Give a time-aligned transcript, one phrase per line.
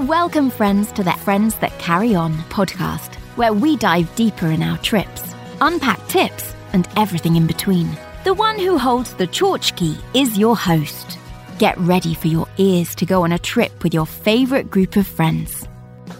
[0.00, 4.76] Welcome, friends, to the Friends That Carry On podcast, where we dive deeper in our
[4.78, 7.96] trips, unpack tips, and everything in between.
[8.24, 11.16] The one who holds the tchotchke is your host.
[11.60, 15.06] Get ready for your ears to go on a trip with your favorite group of
[15.06, 15.68] friends.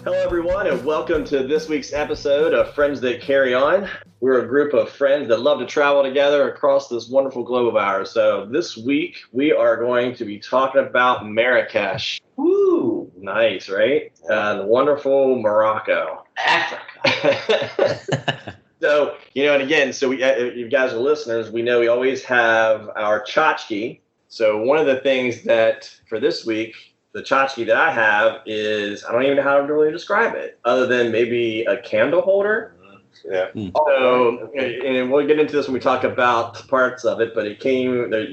[0.05, 3.89] Hello, everyone, and welcome to this week's episode of Friends That Carry On.
[4.21, 7.75] We're a group of friends that love to travel together across this wonderful globe of
[7.75, 8.09] ours.
[8.09, 12.21] So, this week we are going to be talking about Marrakesh.
[12.37, 12.64] Woo!
[13.25, 14.11] Nice, right?
[14.29, 16.23] Uh, the wonderful Morocco.
[16.37, 18.55] Africa.
[18.81, 21.87] so, you know, and again, so we, uh, you guys are listeners, we know we
[21.87, 23.99] always have our tchotchke.
[24.27, 26.75] So, one of the things that for this week,
[27.13, 30.59] the tchotchke that I have is I don't even know how to really describe it,
[30.63, 32.75] other than maybe a candle holder.
[33.23, 33.47] Yeah.
[33.55, 37.59] So, and we'll get into this when we talk about parts of it, but it
[37.59, 38.27] came, there-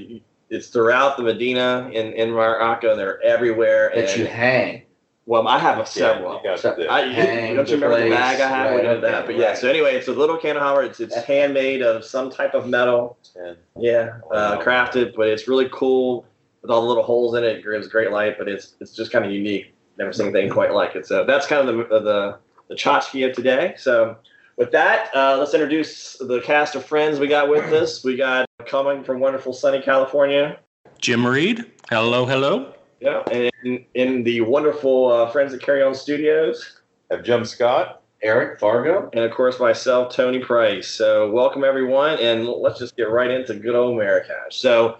[0.52, 3.91] it's throughout the Medina in, in Morocco, and they're everywhere.
[3.95, 4.83] that and, you hang.
[5.27, 6.34] well, I have a Yeah, several.
[6.37, 8.70] you got So- I, Hang don't you remember the bag I have?
[8.70, 9.47] we right, know that, okay, but yeah.
[9.48, 9.58] right.
[9.58, 10.83] So anyway, it's a little candle holder.
[10.83, 13.17] It's it's handmade of some type of metal.
[13.34, 16.27] and Yeah, uh, crafted, but it's really cool
[16.61, 17.56] with all the little holes in it.
[17.56, 19.75] It gives great light, but it's it's just kind of unique.
[19.98, 21.06] Never seen anything quite like it.
[21.06, 23.75] So that's kind of the the the tchotchke of today.
[23.78, 24.17] So
[24.56, 28.05] with that, uh, let's introduce the cast of friends we got with us.
[28.05, 30.58] We got coming from wonderful sunny California.
[30.98, 31.70] Jim Reed.
[31.91, 32.74] Hello, hello.
[33.00, 38.02] Yeah, and in, in the wonderful uh, Friends that Carry On Studios, have Jim Scott.
[38.22, 39.10] Eric Fargo.
[39.12, 40.86] and of course myself, Tony Price.
[40.86, 44.55] So welcome everyone, and let's just get right into good old Marrakesh.
[44.55, 44.96] So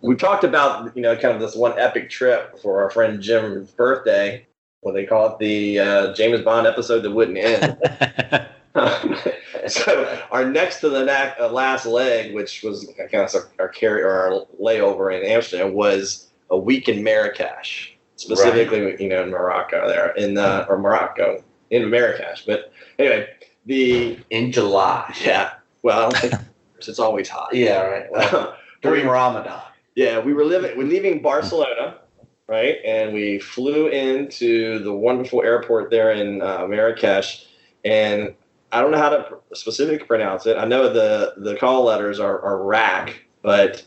[0.00, 3.70] we talked about you know kind of this one epic trip for our friend Jim's
[3.72, 4.46] birthday.
[4.80, 8.48] What they call it, the uh, James Bond episode that wouldn't end.
[9.68, 13.68] so our next to the na- uh, last leg, which was kind of our, our
[13.68, 19.30] carry or our layover in Amsterdam, was a week in Marrakesh, specifically you know in
[19.30, 22.44] Morocco there in uh, or Morocco in Marrakesh.
[22.44, 23.28] But anyway,
[23.66, 25.14] the In July.
[25.24, 26.30] yeah, well, I
[26.78, 27.54] it's always hot.
[27.54, 28.10] Yeah, right.
[28.10, 29.62] Well, during Ramadan.
[29.94, 31.98] Yeah, we were living, we're leaving Barcelona,
[32.46, 32.78] right?
[32.84, 37.46] And we flew into the wonderful airport there in uh, Marrakesh.
[37.84, 38.34] And
[38.72, 40.56] I don't know how to pr- specifically pronounce it.
[40.56, 43.84] I know the the call letters are, are RAC, but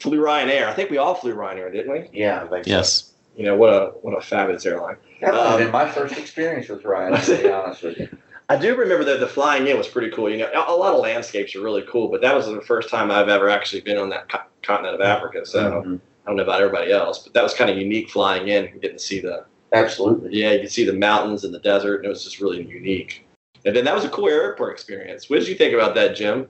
[0.00, 0.66] flew Ryanair.
[0.66, 1.98] I think we all flew Ryanair, didn't we?
[2.00, 2.46] I Yeah.
[2.48, 2.70] think so.
[2.70, 3.12] yes.
[3.36, 4.96] You know what a what a fabulous airline.
[5.20, 7.24] That might have Um, been my first experience with Ryanair.
[7.24, 8.08] to be honest with you.
[8.48, 10.28] I do remember that the flying in was pretty cool.
[10.30, 12.88] You know, a a lot of landscapes are really cool, but that was the first
[12.88, 15.44] time I've ever actually been on that co- continent of Africa.
[15.46, 16.00] So Mhm.
[16.24, 18.80] I don't know about everybody else, but that was kind of unique flying in, and
[18.82, 20.30] getting to see the Absolutely.
[20.40, 23.25] yeah, you could see the mountains and the desert, and it was just really unique.
[23.66, 25.28] And then that was a cool airport experience.
[25.28, 26.48] What did you think about that, Jim?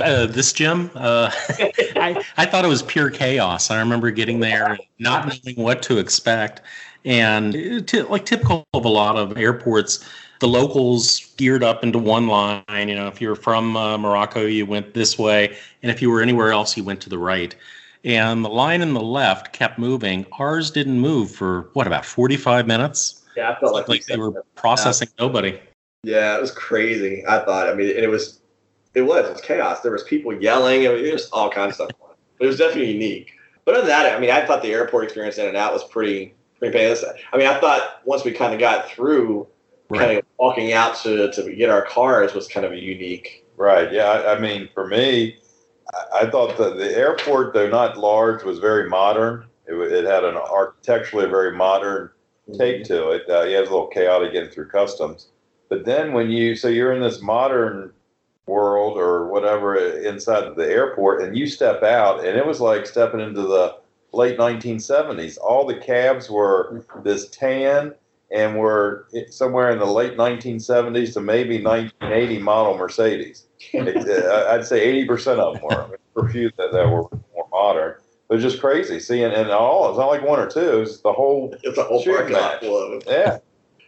[0.00, 1.30] Uh, this Jim, uh,
[1.96, 3.70] I, I thought it was pure chaos.
[3.70, 6.62] I remember getting there and not knowing what to expect.
[7.04, 10.04] And t- like typical of a lot of airports,
[10.40, 12.64] the locals geared up into one line.
[12.68, 15.56] You know, if you're from uh, Morocco, you went this way.
[15.82, 17.54] And if you were anywhere else, you went to the right.
[18.02, 20.26] And the line in the left kept moving.
[20.32, 23.22] Ours didn't move for what, about 45 minutes?
[23.36, 25.60] Yeah, I felt like, Like they were processing nobody.
[26.02, 27.24] Yeah, it was crazy.
[27.26, 27.68] I thought.
[27.68, 28.40] I mean, and it was,
[28.94, 29.80] it was, it was chaos.
[29.80, 30.86] There was people yelling.
[30.86, 32.16] I mean, there's all kinds of stuff.
[32.38, 33.32] But it was definitely unique.
[33.64, 35.84] But other than that, I mean, I thought the airport experience in and out was
[35.84, 37.04] pretty, pretty painless.
[37.32, 39.46] I mean, I thought once we kind of got through,
[39.92, 43.44] kind of walking out to to get our cars was kind of a unique.
[43.56, 43.92] Right.
[43.92, 44.04] Yeah.
[44.04, 45.38] I, I mean, for me,
[45.92, 49.46] I, I thought that the airport, though not large, was very modern.
[49.66, 52.10] It, it had an architecturally very modern
[52.56, 53.28] take to it.
[53.28, 55.28] Uh, yeah, it was a little chaotic getting through customs.
[55.70, 57.92] But then when you, so you're in this modern
[58.46, 63.20] world or whatever inside the airport and you step out and it was like stepping
[63.20, 63.76] into the
[64.12, 65.38] late 1970s.
[65.38, 67.94] All the cabs were this tan
[68.32, 73.46] and were somewhere in the late 1970s to maybe 1980 model Mercedes.
[73.74, 75.98] Uh, I'd say 80% of them were.
[76.12, 77.04] For a few that, that were
[77.34, 77.92] more modern.
[77.92, 81.12] It was just crazy seeing, and all, it's not like one or two, it's the
[81.12, 83.14] whole, It's a whole parking lot full of them.
[83.14, 83.38] yeah.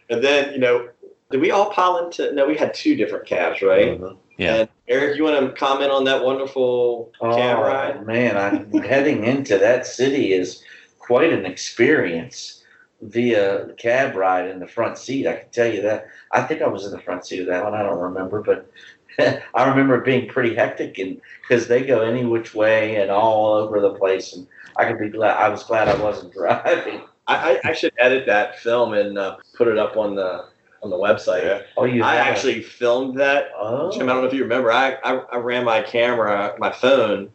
[0.09, 0.87] And then you know,
[1.33, 2.31] did we all pile into?
[2.31, 3.99] No, we had two different cabs, right?
[3.99, 4.17] Mhm.
[4.37, 4.53] Yeah.
[4.55, 8.05] And Eric, you want to comment on that wonderful cab Oh, ride?
[8.05, 10.63] man, I'm heading into that city is
[10.99, 12.63] quite an experience
[13.01, 15.25] via cab ride in the front seat.
[15.25, 16.05] I can tell you that.
[16.31, 17.73] I think I was in the front seat of that one.
[17.73, 18.69] I don't remember, but
[19.55, 23.55] I remember it being pretty hectic and because they go any which way and all
[23.55, 24.33] over the place.
[24.33, 24.45] And
[24.77, 25.35] I could be glad.
[25.37, 27.01] I was glad I wasn't driving.
[27.25, 30.45] I, I, I should edit that film and uh, put it up on the
[30.83, 31.43] on the website.
[31.43, 31.61] Yeah.
[31.77, 33.47] Oh, you I have actually filmed that.
[33.57, 34.71] Oh, Jim, I don't know if you remember.
[34.71, 37.31] I, I I ran my camera, my phone,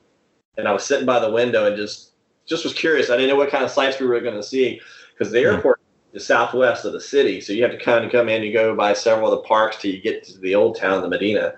[0.56, 2.12] and I was sitting by the window and just
[2.46, 3.10] just was curious.
[3.10, 4.80] I didn't know what kind of sights we were going to see
[5.12, 5.46] because the Hmm.
[5.46, 5.80] airport
[6.12, 7.40] is southwest of the city.
[7.40, 8.42] So you have to kind of come in.
[8.42, 11.08] You go by several of the parks till you get to the old town, the
[11.08, 11.54] Medina.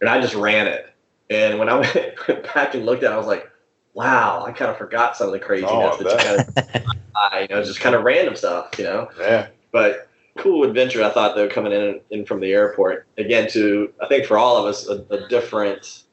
[0.00, 0.86] And I just ran it.
[1.30, 1.76] And when I
[2.28, 3.48] went back and looked at it, I was like,
[3.94, 6.86] wow, I kind of forgot some of the craziness Oh, I that you kind of,
[7.14, 9.08] I, you know, just kind of random stuff, you know.
[9.18, 9.48] Yeah.
[9.70, 14.06] But cool adventure, I thought though, coming in in from the airport again to I
[14.08, 16.04] think for all of us a, a different,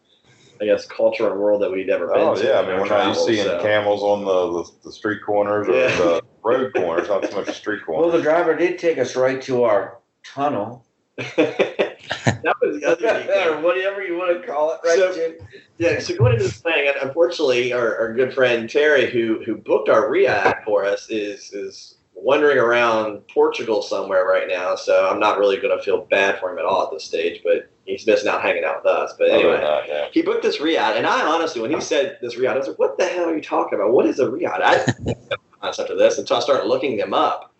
[0.61, 2.43] I guess, culture and world that we'd never been Oh to.
[2.45, 3.61] yeah, I mean our we're not used to seeing so.
[3.61, 5.95] camels on the, the, the street corners or Yeah.
[5.97, 8.07] the road corners, not so much street corners.
[8.07, 10.85] Well, the driver did take us right to our tunnel,
[11.17, 13.29] that was the other thing.
[13.47, 15.47] or whatever you want to call it, right, So- Jim?
[15.77, 19.55] Yeah, so going into this thing, and unfortunately, our, our good friend Terry, who who
[19.55, 24.75] booked our Riad for us, is is wandering around Portugal somewhere right now.
[24.75, 27.41] So I'm not really going to feel bad for him at all at this stage,
[27.43, 29.13] but he's missing out hanging out with us.
[29.17, 30.07] But anyway, that, yeah.
[30.11, 32.79] he booked this Riad, and I honestly, when he said this Riad, I was like,
[32.79, 33.91] "What the hell are you talking about?
[33.91, 35.17] What is a Riad?" I didn't
[35.61, 37.53] concept of this until I started looking them up.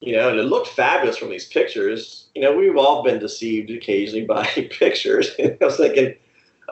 [0.00, 2.30] You know, and it looked fabulous from these pictures.
[2.34, 5.30] You know, we've all been deceived occasionally by pictures.
[5.38, 6.14] I was thinking,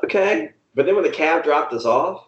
[0.04, 2.26] okay, but then when the cab dropped us off,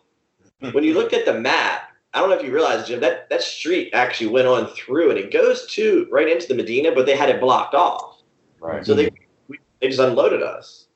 [0.73, 3.43] when you looked at the map, I don't know if you realize, Jim, that that
[3.43, 7.15] street actually went on through, and it goes to right into the Medina, but they
[7.17, 8.23] had it blocked off.
[8.61, 8.85] Right.
[8.85, 9.11] So they
[9.49, 10.87] we, they just unloaded us,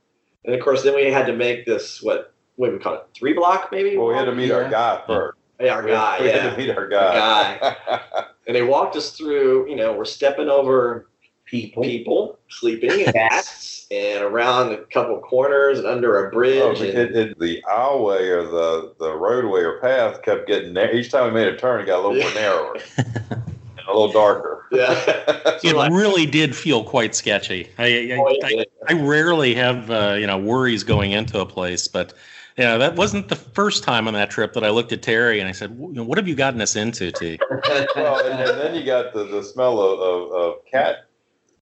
[0.44, 3.06] and of course then we had to make this what what do we call it
[3.14, 3.96] three block maybe?
[3.96, 5.38] Well, we had to meet our guy first.
[5.61, 7.76] yeah, our We had- guy, we had to meet our guy.
[8.46, 9.70] And they walked us through.
[9.70, 11.08] You know, we're stepping over
[11.46, 11.82] People.
[11.82, 13.49] people sleeping and Cats.
[13.49, 16.62] cats, and around a couple corners and under a bridge.
[16.62, 20.93] Oh, and, it, it, the aisleway or the, the roadway or path kept getting narrow.
[20.93, 24.12] Each time we made a turn, it got a little more narrower and a little
[24.12, 24.67] darker.
[24.73, 24.94] yeah,
[25.62, 27.69] It really did feel quite sketchy.
[27.79, 28.64] I, I, Oh, I.
[28.88, 32.12] I rarely have uh, you know worries going into a place, but
[32.56, 35.40] you know that wasn't the first time on that trip that I looked at Terry
[35.40, 37.38] and I said, "W- you know, "What have you gotten us into, T?"
[37.97, 41.06] well, and, and then you got the, the smell of, of, of cat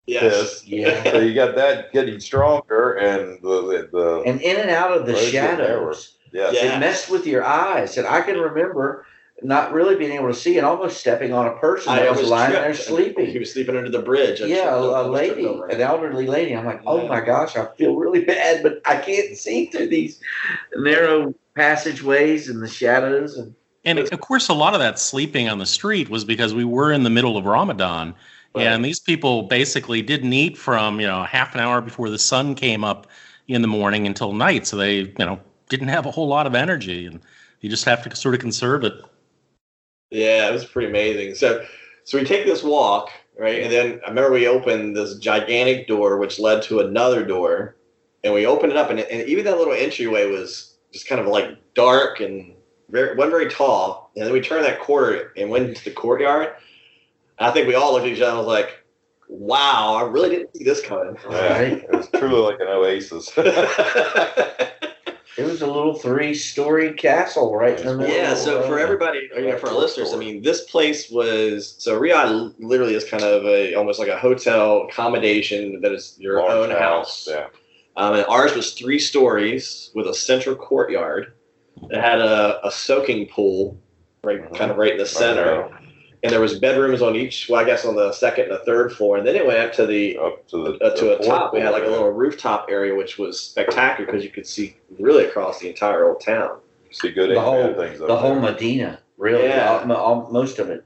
[0.06, 0.60] yes.
[0.60, 0.66] piss.
[0.66, 1.02] Yeah.
[1.04, 5.06] So you got that getting stronger and the, the, the and in and out of
[5.06, 6.16] the shadows.
[6.32, 6.54] yes.
[6.54, 6.76] Yeah.
[6.76, 7.96] It messed with your eyes.
[7.99, 9.06] And I can remember
[9.44, 12.31] not really being able to see and almost stepping on a person that was almost
[12.31, 13.26] lying there sleeping.
[13.26, 14.40] He was sleeping under the bridge.
[14.40, 16.54] I Yeah, tripped a, a lady, an elderly lady.
[16.56, 17.08] I'm like, oh Yeah.
[17.08, 20.20] my gosh, I feel really bad, but I can't see through these
[20.76, 23.37] narrow passageways and the shadows.
[23.37, 23.54] And
[23.84, 26.93] And of course, a lot of that sleeping on the street was because we were
[26.93, 28.14] in the middle of Ramadan,
[28.54, 28.66] Right.
[28.66, 32.54] and these people basically didn't eat from you know half an hour before the sun
[32.54, 33.06] came up
[33.49, 36.54] in the morning until night, so they you know didn't have a whole lot of
[36.54, 37.20] energy, and
[37.60, 38.93] you just have to sort of conserve it.
[40.10, 41.34] Yeah, it was pretty amazing.
[41.34, 41.64] So,
[42.04, 46.19] so we take this walk, right, and then I remember we opened this gigantic door,
[46.19, 47.76] which led to another door,
[48.22, 51.26] and we opened it up, and, and even that little entryway was just kind of
[51.26, 52.54] like dark and
[52.90, 54.10] very, wasn't very tall.
[54.14, 56.54] And then we turned that corner and went into the courtyard.
[57.44, 58.78] I think we all looked at each other and was like,
[59.28, 61.72] "Wow, I really didn't see this coming." Yeah, Right.
[61.84, 63.30] it was truly like an oasis.
[63.36, 68.14] it was a little three-story castle right in the middle.
[68.14, 71.74] Yeah, so for uh, everybody, you know, for our listeners, I mean, this place was
[71.78, 76.40] so Riad literally is kind of a almost like a hotel accommodation that is your
[76.40, 77.26] Large own house.
[77.30, 77.46] Yeah.
[77.96, 81.32] Um, and ours was three stories with a central courtyard
[81.90, 83.78] that had a, a soaking pool,
[84.24, 84.56] right, Mhm.
[84.56, 85.44] kind of right in the center.
[85.44, 85.78] there.
[86.24, 88.92] And there was bedrooms on each, well, I guess on the second and the third
[88.92, 91.25] floor, and then it went up to the Up to the, uh, to the a
[91.26, 91.50] top.
[91.50, 94.76] fourth We had like a little rooftop area, which was spectacular because you could see
[95.00, 96.58] really across the entire old town.
[96.92, 98.00] see good the and whole bad things.
[98.00, 98.52] up the whole there.
[98.52, 99.82] Medina, really, Yeah.
[99.88, 100.85] all- all- most of it.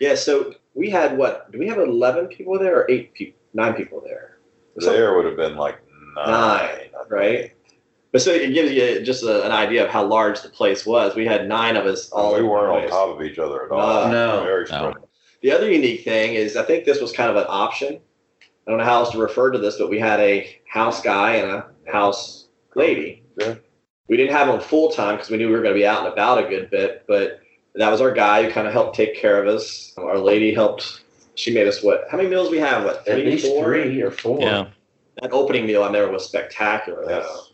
[0.00, 1.50] Yeah, so we had what?
[1.52, 3.38] Do we have eleven people there or eight people?
[3.54, 4.36] Nine people there,
[4.76, 5.76] There would have been like
[6.16, 6.28] nine.
[6.30, 7.52] Nine, right?
[8.14, 11.16] But so it gives you just a, an idea of how large the place was.
[11.16, 12.36] We had nine of us all.
[12.36, 14.04] we weren't on top of each other at all.
[14.04, 14.44] Uh, no.
[14.44, 14.94] Very No.
[15.42, 17.98] The other unique thing is, I think this was kind of an option.
[18.40, 21.34] I don't know how else to refer to this, but we had a house guy
[21.34, 23.24] and a house lady.
[23.36, 23.56] Yeah.
[24.06, 26.04] We didn't have them full time because we knew we were going to be out
[26.04, 27.40] and about a good bit, but
[27.74, 29.92] that was our guy who kind of helped take care of us.
[29.96, 31.02] Our lady helped.
[31.34, 32.04] She made us what?
[32.12, 32.84] How many meals we have?
[32.84, 32.98] What?
[33.08, 33.64] At three, least four?
[33.64, 34.40] three or four.
[34.40, 34.66] Yeah.
[35.20, 37.04] That opening meal I remember was spectacular.
[37.08, 37.50] Yes.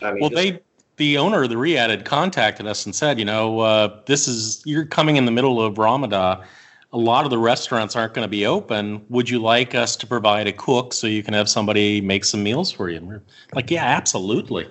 [0.00, 0.06] Though.
[0.08, 0.60] I mean, Well, just- they
[0.96, 4.62] the owner of the Riad had contacted us and said, you know, uh, this is
[4.64, 6.42] you're coming in the middle of Ramadan.
[6.94, 9.04] A lot of the restaurants aren't going to be open.
[9.10, 12.42] Would you like us to provide a cook so you can have somebody make some
[12.42, 12.96] meals for you?
[12.96, 13.20] And we're
[13.54, 14.66] like, yeah, absolutely.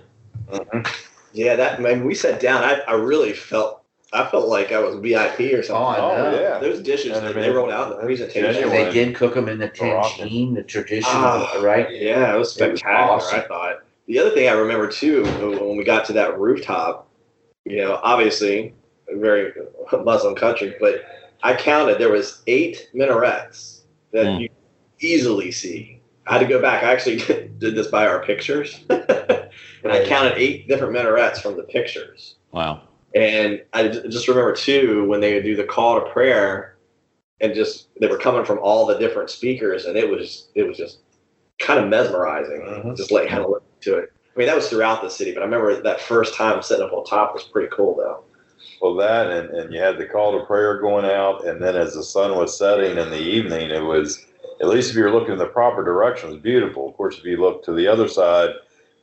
[1.33, 1.79] yeah, that.
[1.79, 2.63] I mean, we sat down.
[2.63, 3.81] I, I really felt.
[4.13, 5.75] I felt like I was VIP or something.
[6.01, 6.57] Oh, I Oh yeah.
[6.59, 8.45] Those dishes And I that they rolled out in the presentation.
[8.45, 8.85] And genuine.
[8.85, 10.29] they did cook them in the Moroccan.
[10.29, 11.91] tangine, the traditional, Ah, right?
[11.91, 13.11] Yeah, it was It was spectacular.
[13.15, 13.39] awesome.
[13.41, 13.75] I thought.
[14.07, 17.09] The other thing I remember too, when we got to that rooftop,
[17.65, 18.73] you know, obviously
[19.09, 19.51] a very
[20.03, 21.03] Muslim country, but
[21.43, 24.41] I counted there was eight minarets that Hmm.
[24.41, 24.49] you
[25.01, 26.01] easily see.
[26.27, 26.83] I had to go back.
[26.83, 27.17] I actually
[27.57, 32.35] did this by our pictures, and I counted eight different minarets from the pictures.
[32.51, 32.81] Wow.
[33.13, 36.77] And I just remember too when they would do the call to prayer,
[37.41, 40.77] and just they were coming from all the different speakers, and it was it was
[40.77, 40.99] just
[41.59, 42.61] kind of mesmerizing.
[42.61, 42.97] Mhm.
[42.97, 44.11] Just like kind of looking to it.
[44.35, 46.91] I mean, that was throughout the city, but I remember that first time sitting up
[46.91, 48.23] on top was pretty cool though.
[48.81, 51.93] Well, that and, and you had the call to prayer going out, and then as
[51.93, 54.25] the sun was setting in the evening, it was
[54.61, 56.89] at least if you're looking in the proper direction, it was beautiful.
[56.89, 58.49] Of course, if you look to the other side,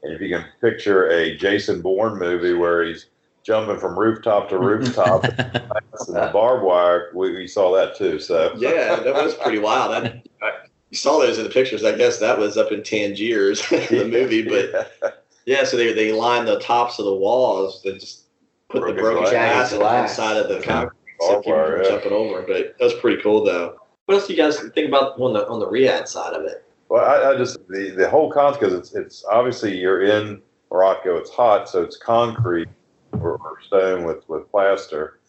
[0.02, 3.06] and if you can picture a Jason Bourne movie where he's
[3.42, 8.18] jumping from rooftop to rooftop and the barbed wire, we, we saw that too.
[8.18, 9.92] So Yeah, that was pretty wild.
[9.92, 10.52] I, I
[10.92, 11.84] you saw those in the pictures.
[11.84, 14.42] I guess that was up in Tangiers, in the movie.
[14.42, 17.82] But yeah, so they they lined the tops of the walls.
[17.82, 18.24] They just
[18.68, 19.32] put Broken the broken glass.
[19.32, 20.10] glass on the Glass.
[20.10, 20.98] inside of the concrete.
[21.20, 21.88] So Barbed people wire, from yeah.
[21.90, 22.42] jumping over.
[22.42, 23.78] But that was pretty cool though.
[24.04, 26.62] What else do you guys think about on the on the Riad side of it?
[26.90, 31.16] Well, I, I just the the whole concept because it's it's obviously you're in Morocco.
[31.16, 32.68] It's hot, so it's concrete
[33.12, 35.20] or, or stone with with plaster.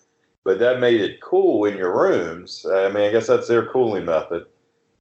[0.43, 2.65] But that made it cool in your rooms.
[2.69, 4.45] I mean, I guess that's their cooling method.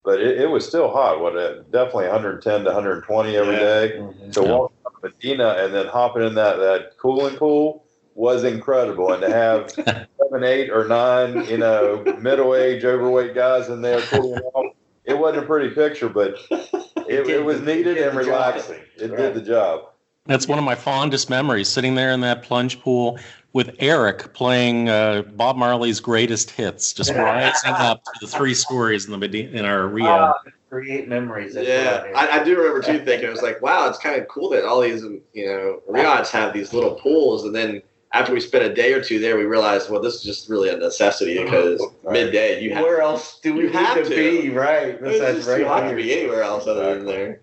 [0.04, 1.21] But it, it was still hot.
[1.21, 3.61] What uh, definitely 110 to 120 every Yeah.
[3.61, 3.92] day.
[3.99, 4.35] Mhm.
[4.35, 4.50] So Yeah.
[4.56, 9.12] walking up Medina and then hopping in that that cooling pool was incredible.
[9.12, 9.71] And to have
[10.21, 15.14] seven, eight, or nine, you know, middle age, overweight guys in there cooling off, it
[15.18, 18.16] wasn't a pretty picture, but it, it was needed and did the job.
[18.26, 18.80] relaxing.
[18.97, 19.88] It did the job.
[20.26, 23.18] That's one of my fondest memories, sitting there in that plunge pool
[23.52, 29.04] with Eric playing uh, Bob Marley's greatest hits, just rising up to the three stories
[29.04, 30.06] in the Medi- in our Riad.
[30.06, 30.35] Ah,
[30.71, 31.54] create memories.
[31.54, 31.61] Yeah,
[31.99, 32.16] what it is.
[32.16, 34.64] I, I do remember too thinking it was like, wow, it's kind of cool that
[34.64, 37.82] all these you know Riads have these little pools, and then
[38.14, 40.68] after we spent a day or two there, we realized, well, this is just really
[40.68, 42.12] a necessity because Right.
[42.12, 44.11] midday you have Where else do we you need have to, to.
[44.42, 44.50] be?
[44.50, 44.88] Right.
[44.88, 47.40] It's Besides just right too hot to be anywhere else other than there.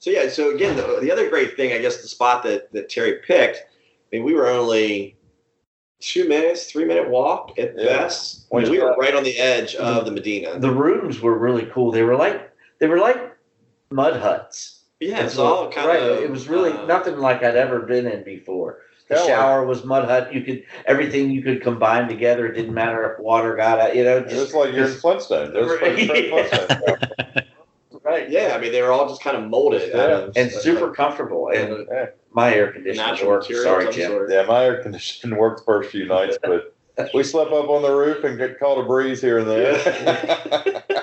[0.00, 2.88] So yeah, so again, the, the other great thing, I guess, the spot that that
[2.90, 3.58] Terry picked.
[3.58, 5.16] I mean, we were only
[6.02, 7.84] two minutes, three minute walk at Yeah.
[7.86, 8.46] best.
[8.52, 10.58] I mean, we were right on the edge of the Medina.
[10.58, 11.90] The rooms were really cool.
[11.92, 13.18] They were like they were like
[13.90, 14.80] mud huts.
[15.00, 16.02] yeah, it's That's all kind right.
[16.02, 16.18] of.
[16.18, 18.78] It was really uh, nothing like I'd ever been in before.
[19.08, 20.32] The Yeah, shower was mud hut.
[20.34, 22.46] You could everything you could combine together.
[22.46, 23.94] It didn't matter if water got out.
[23.96, 25.54] You know, It was just like you're in Flintstones.
[25.54, 26.08] It was Right.
[26.08, 26.30] pretty
[28.02, 28.28] right.
[28.30, 29.94] Yeah, I mean, they were all just kind of molded.
[29.94, 30.16] out Yeah.
[30.18, 31.48] of- and super comfortable.
[31.48, 32.06] And Yeah.
[32.34, 33.48] My air conditioner natural worked.
[33.48, 33.64] material.
[33.64, 34.10] Sorry, some Jim.
[34.10, 34.30] sort.
[34.30, 36.74] Yeah, my air conditioning worked the first few nights, but
[37.14, 40.82] we slept up on the roof and get caught a breeze here and there.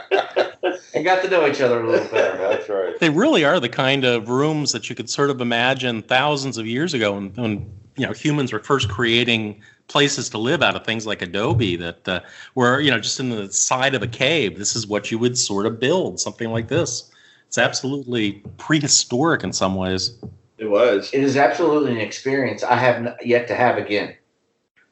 [0.93, 2.37] And got to know each other a little better.
[2.49, 2.99] That's right.
[2.99, 6.65] They really are the kind of rooms that you could sort of imagine thousands of
[6.65, 10.85] years ago when, when you know humans were first creating places to live out of
[10.85, 12.19] things like adobe that uh,
[12.55, 15.37] were you know just in the side of a cave this is what you would
[15.37, 17.11] sort of build something like this
[17.47, 20.17] it's absolutely prehistoric in some ways
[20.59, 21.09] It was.
[21.13, 24.15] It is absolutely an experience I have n- yet to have again.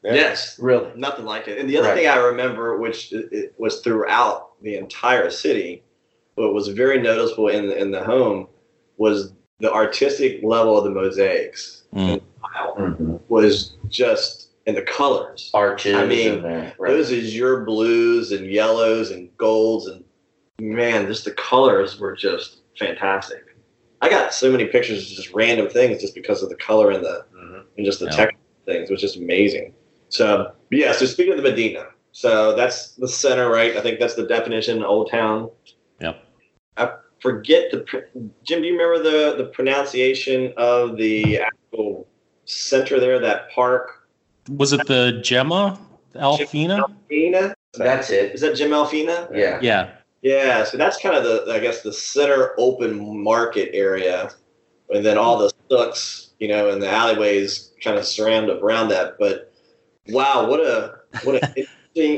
[0.02, 0.14] Yeah.
[0.14, 0.90] Yes, Really.
[0.96, 1.58] nothing like it.
[1.58, 1.96] And the other Right.
[1.96, 5.82] thing I remember, which it, it was throughout the entire city,
[6.36, 8.48] what was very noticeable in the, in the home
[8.96, 11.82] was the artistic level of the mosaics.
[11.94, 12.20] Mm.
[12.42, 12.74] Wow.
[12.78, 13.20] Mhm.
[13.28, 15.50] Was just and the colors.
[15.54, 15.94] Arches.
[15.96, 16.90] I mean, and the, right.
[16.92, 20.04] Those azure blues and yellows and golds and
[20.60, 23.44] man, just the colors were just fantastic.
[24.00, 27.04] I got so many pictures of just random things just because of the color and
[27.04, 27.64] the Mhm.
[27.76, 28.10] and just the Yeah.
[28.12, 29.74] texture of things, which is amazing.
[30.08, 33.76] So yeah, so speaking of the Medina, so that's the center, right?
[33.76, 35.50] I think that's the definition, Old Town.
[36.00, 36.16] Yep.
[36.76, 36.90] I
[37.20, 37.84] forget the
[38.44, 38.62] Jim.
[38.62, 42.06] Do you remember the the pronunciation of the actual
[42.44, 43.18] center there?
[43.18, 43.90] That park,
[44.48, 45.78] was it the gemma
[46.14, 47.54] alfina Alfina.
[47.74, 48.34] That's it.
[48.34, 49.28] Is that Jim Alfina?
[49.34, 49.58] Yeah.
[49.60, 49.90] yeah
[50.22, 54.30] Yeah, so that's kind of the I guess the center open market area,
[54.90, 59.16] and then all the souks, you know, and the alleyways kind of surround around that.
[59.18, 59.52] But
[60.08, 61.68] wow, what a what an interesting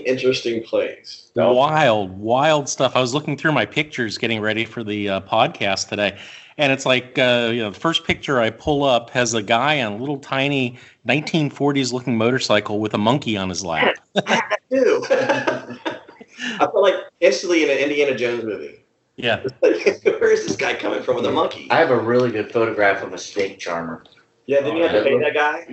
[0.06, 1.30] interesting place.
[1.36, 1.52] No.
[1.52, 5.88] wild wild stuff i was looking through my pictures getting ready for the uh, podcast
[5.88, 6.18] today
[6.58, 9.80] and it's like uh, you know the first picture i pull up has a guy
[9.80, 10.76] on a little tiny
[11.06, 13.94] 1940s looking motorcycle with a monkey on his lap
[14.70, 15.04] Ew.
[16.42, 18.84] I felt like instantly in an Indiana Jones movie.
[19.16, 21.68] yeah Like, where is this guy coming from with a monkey?
[21.70, 24.04] I have a really good photograph of a snake charmer.
[24.46, 25.66] Yeah, didn't you have to pay that guy?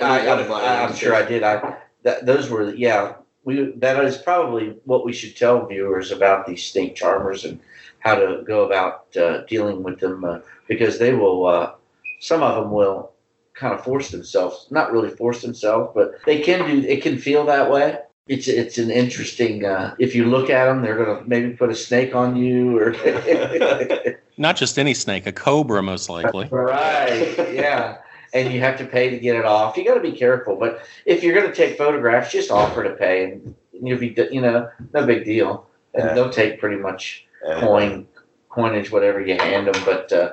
[0.00, 0.64] I, got it, Brian.
[0.64, 1.42] I, am sure I did.
[1.42, 3.14] I that, those were yeah.
[3.44, 7.60] We that is probably what we should tell viewers about these snake charmers and
[7.98, 11.46] how to go about uh, dealing with them uh, because they will.
[11.46, 11.72] Uh,
[12.20, 13.12] some of them will
[13.54, 16.86] kind of force themselves, not really force themselves, but they can do.
[16.88, 17.98] It can feel that way.
[18.30, 19.64] It's it's an interesting.
[19.64, 22.92] Uh, if you look at them, they're gonna maybe put a snake on you, or
[24.38, 26.46] Not just any snake, a cobra, most likely.
[26.52, 27.98] right, yeah.
[28.32, 29.76] And you have to pay to get it off.
[29.76, 30.54] You got to be careful.
[30.54, 34.70] But if you're gonna take photographs, just offer to pay, and you'll be, you know,
[34.94, 35.66] no big deal.
[35.94, 36.14] And Yeah.
[36.14, 38.06] they'll take pretty much And- coin,
[38.48, 39.82] coinage, whatever you hand them.
[39.84, 40.30] But uh,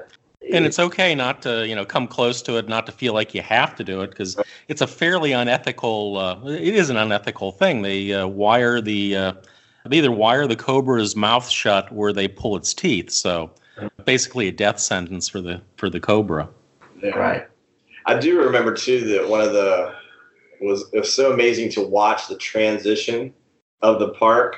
[0.52, 3.34] And it's okay not to, you know, come close to it, not to feel like
[3.34, 4.38] you have to do it, because
[4.68, 6.18] it's a fairly unethical.
[6.18, 7.82] Uh, it is an unethical thing.
[7.82, 9.34] They uh, wire the, uh,
[9.86, 13.12] they either wire the cobra's mouth shut or they pull its teeth.
[13.12, 13.52] So
[14.06, 16.50] basically, a death sentence for the for the cobra.
[17.04, 17.48] right.
[18.06, 19.94] I do remember too that one of the
[20.62, 23.34] was it was so amazing to watch the transition
[23.82, 24.58] of the park,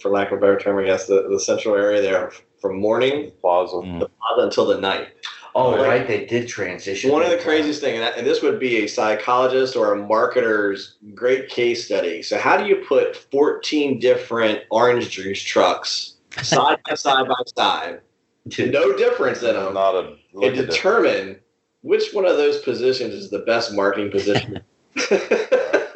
[0.00, 3.30] for lack of a better term, I guess the, the central area there from morning
[3.40, 3.76] Plaza.
[3.76, 4.00] Mm.
[4.00, 5.08] the plaza until the night.
[5.54, 6.06] Oh, Like- right.
[6.06, 7.10] They did transition.
[7.10, 9.92] One of the that craziest thing, and, that- and this would be a psychologist or
[9.94, 12.22] a marketer's great case study.
[12.22, 18.00] So, how do you put 14 different orange juice trucks side by side by side,
[18.56, 18.70] time.
[18.70, 21.36] no difference in them, Not a and look at determine
[21.82, 24.60] which one of those positions is the best marketing position?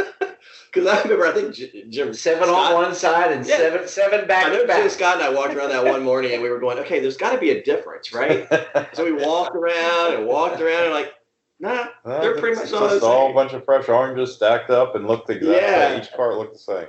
[0.73, 3.59] Because I remember, I think J- Jim Seven Scott- on one side and Yeah.
[3.59, 4.89] seven seven back I know to Jim.
[4.89, 7.33] Scott and I walked around that one morning, and we were going, "Okay, there's got
[7.33, 8.47] to be a difference, right?"
[8.95, 11.13] So we walked around and walked around, and like,
[11.61, 13.35] nah, No, They're pretty much all the just all a same.
[13.35, 15.55] bunch of fresh oranges stacked up and looked exactly.
[15.61, 15.99] Yeah.
[16.01, 16.87] Each cart looked the same.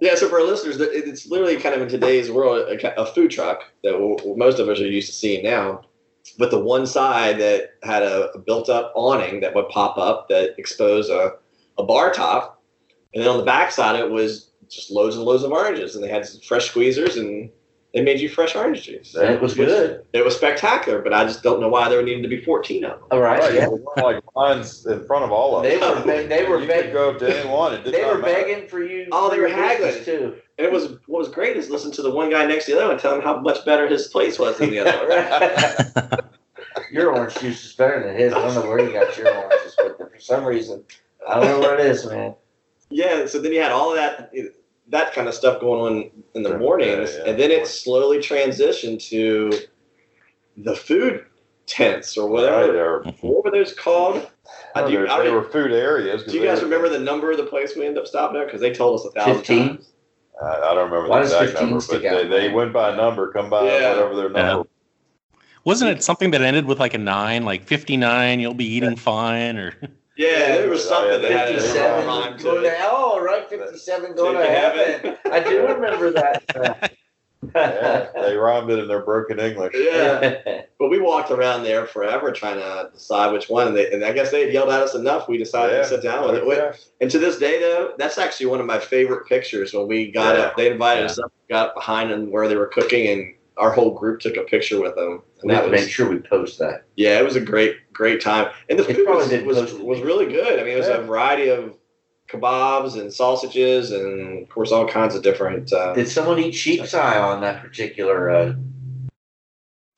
[0.00, 3.30] Yeah, so for our listeners, it's literally kind of in today's world a, a food
[3.30, 5.82] truck that w- most of us are used to seeing now.
[6.38, 10.54] But the one side that had a, a built-up awning that would pop up that
[10.58, 11.34] exposed a,
[11.78, 12.61] a bar top,
[13.14, 16.02] and then on the back side it was just loads and loads of oranges, and
[16.04, 17.50] they had some fresh squeezers, and
[17.92, 19.14] they made you fresh orange juice.
[19.14, 20.02] And it was good.
[20.14, 22.90] It was spectacular, but I just don't know why there needed to be 14 of
[23.00, 23.08] them.
[23.10, 23.38] All right.
[23.38, 23.60] Right, Yeah.
[23.60, 25.78] there weren't like lines in front of all of them.
[25.78, 27.74] They were beg- they were you beg- could go up to any one.
[27.74, 28.22] It they were matter.
[28.44, 29.08] begging for you.
[29.12, 30.02] Oh, they were haggling.
[30.04, 30.36] too.
[30.56, 32.78] And it was what was great is listen to the one guy next to the
[32.78, 36.20] other one tell him how much better his place was than the other one.
[36.92, 38.32] your orange juice is better than his.
[38.32, 40.82] I don't know where you got your oranges, but for some reason,
[41.28, 42.34] I don't know what it is, man.
[42.92, 44.32] Yeah, so then you had all of that
[44.88, 47.58] that kind of stuff going on in the Yeah, mornings, yeah, and then yeah.
[47.58, 49.50] it slowly transitioned to
[50.58, 51.24] the food
[51.66, 53.00] tents or whatever.
[53.04, 54.28] Right, What were those called?
[54.74, 56.24] I no, do, they, I they don't- were food areas.
[56.24, 58.38] 'cause do you guys were- remember the number of the place we ended up stopping
[58.40, 58.46] at?
[58.46, 59.68] Because they told us a thousand 15?
[59.68, 59.92] times.
[60.42, 62.30] I, I don't remember Why the does exact 15 number, but stick they, out?
[62.30, 63.90] they went by a number, come by Yeah.
[63.94, 64.42] whatever their Yeah.
[64.52, 64.68] number.
[65.64, 69.56] Wasn't it something that ended with like a nine, like 59, you'll be eating fine?
[69.56, 69.72] Or
[70.16, 73.20] Yeah, there was Oh, something yeah, that had a Fifty-seven rhyme to going to oh
[73.22, 75.16] right, fifty-seven going to heaven.
[75.30, 76.92] I do remember that.
[77.56, 79.74] Yeah, they rhymed it in their broken English.
[79.76, 80.62] Yeah.
[80.78, 84.12] But we walked around there forever trying to decide which one, and, they, and I
[84.12, 85.28] guess they had yelled at us enough.
[85.28, 85.82] We decided Yeah.
[85.82, 86.90] to sit down with it.
[87.00, 89.72] And to this day, though, that's actually one of my favorite pictures.
[89.74, 90.42] When we got Yeah.
[90.44, 91.06] up, they invited Yeah.
[91.06, 94.36] us up, got up behind them where they were cooking, and our whole group took
[94.36, 95.22] a picture with them.
[95.40, 96.84] And we that to was make sure we post that.
[96.96, 100.26] yeah, it was a great great time, and the It food was was, was really
[100.26, 100.58] good.
[100.58, 101.76] I mean, it was a variety of
[102.28, 105.72] kebabs and sausages, and of course all kinds of different.
[105.72, 108.30] Uh, Did someone eat sheep's eye on that particular?
[108.30, 108.54] Uh,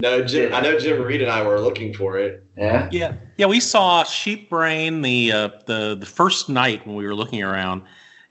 [0.02, 2.44] no, Jim, I know Jim Reed and I were looking for it.
[2.56, 2.88] yeah.
[2.90, 7.14] yeah, yeah, we saw sheep brain the uh, the the first night when we were
[7.14, 7.82] looking around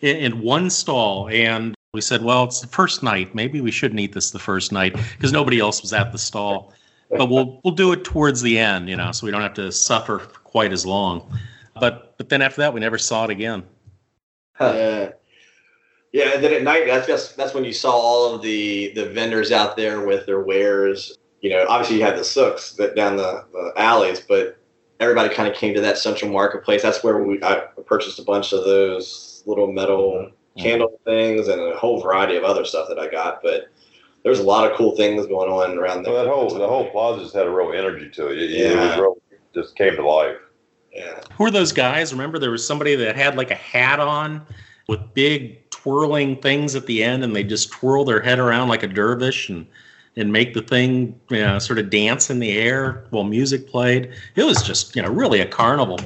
[0.02, 3.36] in, in one stall, and we said, well, it's the first night.
[3.36, 6.74] Maybe we shouldn't eat this the first night because nobody else was at the stall.
[7.12, 9.72] But we'll we'll do it towards the end, you know, so we don't have to
[9.72, 11.32] suffer quite as long.
[11.80, 13.64] But but then after that, we never saw it again.
[14.60, 15.12] Yeah.
[16.12, 19.06] Yeah, and then at night, that's just, that's when you saw all of the the
[19.10, 21.18] vendors out there with their wares.
[21.42, 24.58] You know, obviously you had the souks that down the, the alleys, but
[25.00, 26.82] everybody kind of came to that central marketplace.
[26.82, 31.78] That's where we I purchased a bunch of those little metal candle things and a
[31.78, 33.42] whole variety of other stuff that I got.
[33.42, 33.70] But
[34.24, 36.14] there's a lot of cool things going on around there.
[36.14, 38.38] Well, that whole the whole plaza just had a real energy to it.
[38.38, 39.18] It, it was real,
[39.54, 40.38] just came to life.
[40.94, 41.20] Yeah.
[41.38, 42.14] Who are those guys?
[42.14, 44.46] Remember, there was somebody that had like a hat on
[44.88, 48.84] with big twirling things at the end, and they just twirl their head around like
[48.84, 49.68] a dervish and
[50.16, 54.14] and make the thing you know, sort of dance in the air while music played.
[54.36, 56.00] It was just you know really a carnival.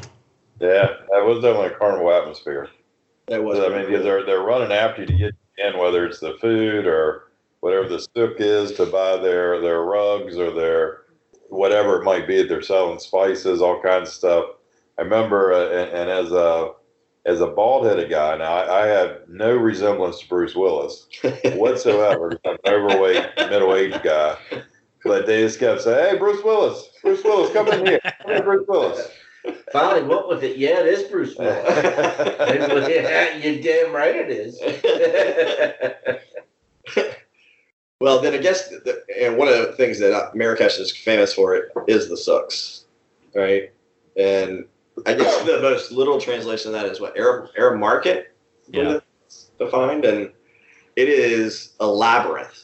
[0.59, 2.69] Yeah, that was definitely a carnival atmosphere.
[3.27, 6.19] That was I mean, because they're they're running after you to get in, whether it's
[6.19, 11.01] the food or whatever the souk is to buy their their rugs or their
[11.49, 12.43] whatever it might be.
[12.43, 14.45] They're selling spices, all kinds of stuff.
[14.97, 16.71] I remember, uh, and, and as a
[17.25, 21.07] as a bald headed guy, now I, I have no resemblance to Bruce Willis
[21.55, 22.39] whatsoever.
[22.45, 24.37] I'm an overweight, middle aged guy.
[25.03, 28.43] But they just kept saying, "Hey, Bruce Willis, Bruce Willis, come in here, come in,
[28.43, 29.09] Bruce Willis."
[29.71, 30.57] Finally what with it.
[30.57, 31.65] Yeah, it is Bruce Willis.
[32.89, 34.59] yeah, you're damn right it is.
[37.99, 41.55] well, then I guess, the, and one of the things that Marrakesh is famous for
[41.55, 42.85] it is the souks,
[43.35, 43.71] right?
[44.17, 44.65] And
[45.05, 48.33] I guess the most literal translation of that is what Arab Arab market,
[48.71, 48.99] Yeah.
[49.59, 50.31] defined, and
[50.95, 52.63] it is a labyrinth.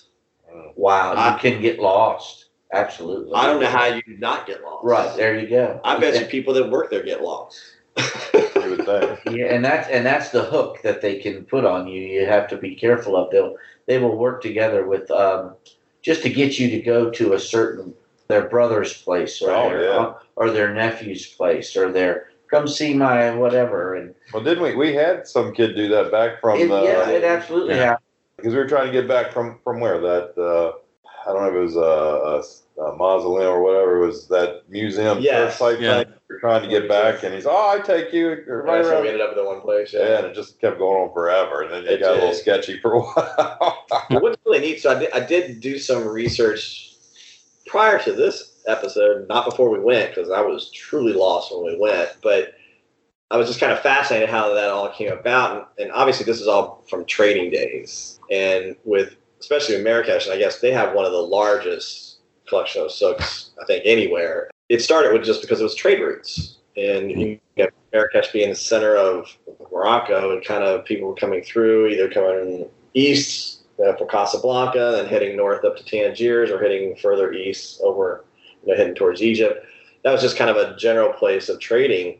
[0.75, 2.42] wow, I- you can get lost.
[2.73, 3.33] Absolutely.
[3.35, 4.83] I don't know how you do not get lost.
[4.83, 5.79] Right there, you go.
[5.83, 7.61] I bet you people that work there get lost.
[7.95, 9.19] You would think.
[9.37, 12.01] Yeah, and that's and that's the hook that they can put on you.
[12.01, 13.29] You have to be careful of.
[13.31, 13.55] They'll
[13.85, 15.53] they will work together with um,
[16.01, 17.93] just to get you to go to a certain
[18.27, 20.13] their brother's place or Oh, their, yeah.
[20.35, 24.75] or their nephew's place or their come see my whatever and Well, didn't we?
[24.75, 27.83] We had some kid do that back from it, the yeah, it absolutely Yeah.
[27.85, 28.05] happened.
[28.37, 30.79] because we were trying to get back from from where that uh,
[31.25, 34.63] I don't know if it was a, a, a mausoleum or whatever it was that
[34.69, 35.59] museum Yes.
[35.59, 36.03] type Yeah.
[36.03, 36.13] thing.
[36.29, 38.95] We're trying to get back, and he's oh I take you right Right, so we
[38.95, 39.07] around.
[39.07, 39.93] ended up in the one place.
[39.93, 42.33] Yeah, and it just kept going on forever, and then you It got a little
[42.33, 43.85] sketchy for a while.
[44.09, 46.91] Well, what's really neat, so I did, I did do some research
[47.67, 51.77] prior to this episode, not before we went, because I was truly lost when we
[51.79, 52.55] went, but
[53.31, 55.71] I was just kind of fascinated how that all came about.
[55.77, 58.19] And, and obviously, this is all from trading days.
[58.31, 62.81] And with, especially with Marrakesh, and I guess they have one of the largest collection
[62.81, 64.49] of souks, I think, anywhere.
[64.69, 66.59] It started with just because it was trade routes.
[66.77, 69.27] And you get Marrakesh being the center of
[69.71, 75.07] Morocco, and kind of people were coming through, either coming east uh, for Casablanca, then
[75.07, 78.23] heading north up to Tangiers, or heading further east over,
[78.63, 79.65] you know, heading towards Egypt.
[80.03, 82.19] That was just kind of a general place of trading,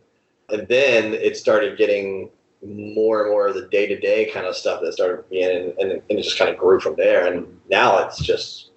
[0.50, 2.30] and then it started getting
[2.66, 5.78] more and more of the day to day kind of stuff that started being, and,
[5.80, 7.32] and, and it just kind of grew from there.
[7.32, 8.72] And now it's just,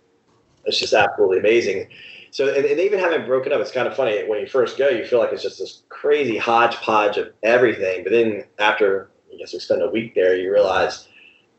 [0.64, 1.88] it's just absolutely amazing.
[2.30, 3.60] So, and, and they even haven't broken up.
[3.60, 6.36] It's kind of funny when you first go, you feel like it's just this crazy
[6.36, 8.02] hodgepodge of everything.
[8.02, 11.08] But then after, I guess we spend a week there, you realize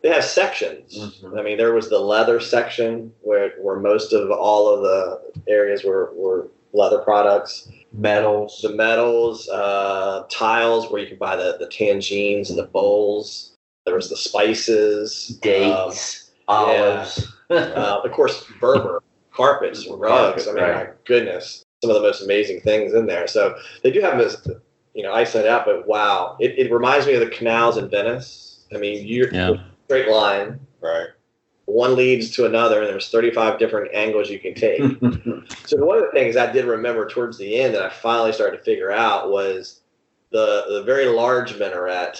[0.03, 1.21] they have sections.
[1.23, 1.39] Mhm.
[1.39, 5.83] I mean, there was the leather section where, where most of all of the areas
[5.83, 7.69] were, were leather products.
[7.93, 8.59] Metals.
[8.61, 13.53] The metals, uh, tiles where you can buy the, the tangines and the bowls.
[13.85, 17.33] There was the spices, um, dates, olives.
[17.49, 20.45] uh, of course, Berber carpets, rugs.
[20.45, 20.87] Carpet, I mean, right.
[20.89, 23.27] my goodness, some of the most amazing things in there.
[23.27, 24.45] So they do have this,
[24.93, 27.89] you know, ice that out, but wow, it, it reminds me of the canals in
[27.89, 28.65] Venice.
[28.73, 29.53] I mean, you're Yeah.
[29.85, 31.07] straight line, right.
[31.67, 34.81] One leads to another, and there's 35 different angles you can take.
[35.65, 38.57] So one of the things I did remember towards the end that I finally started
[38.57, 39.81] to figure out was
[40.31, 42.19] the the very large minaret.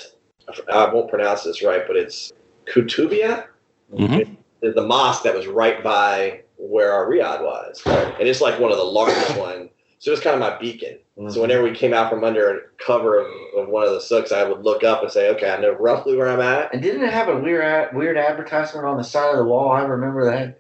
[0.72, 2.32] I won't pronounce this right, but it's
[2.66, 3.46] Koutoubia,
[3.94, 4.36] Mhm.
[4.62, 8.72] the, the mosque that was right by where our Riad was, and it's like one
[8.72, 9.70] of the largest one.
[10.00, 11.00] So it was kind of my beacon.
[11.16, 11.42] So mm-hmm.
[11.42, 14.64] whenever we came out from under cover of, of one of the souks, I would
[14.64, 17.30] look up and say, "Okay, I know roughly where I'm at." and didn't it have
[17.30, 19.72] a weird weird advertisement on the side of the wall?
[19.72, 20.60] I remember that.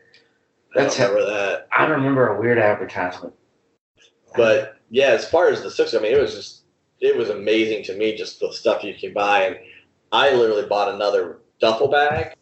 [0.73, 1.67] That's I remember that.
[1.71, 3.35] I remember a weird advertisement.
[4.35, 6.63] But yeah, as far as the six, I mean, it was just
[6.99, 9.57] it was amazing to me just the stuff you can buy, and
[10.11, 12.33] I literally bought another duffel bag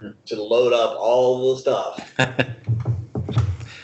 [0.00, 0.10] mm-hmm.
[0.26, 2.18] to load up all the stuff.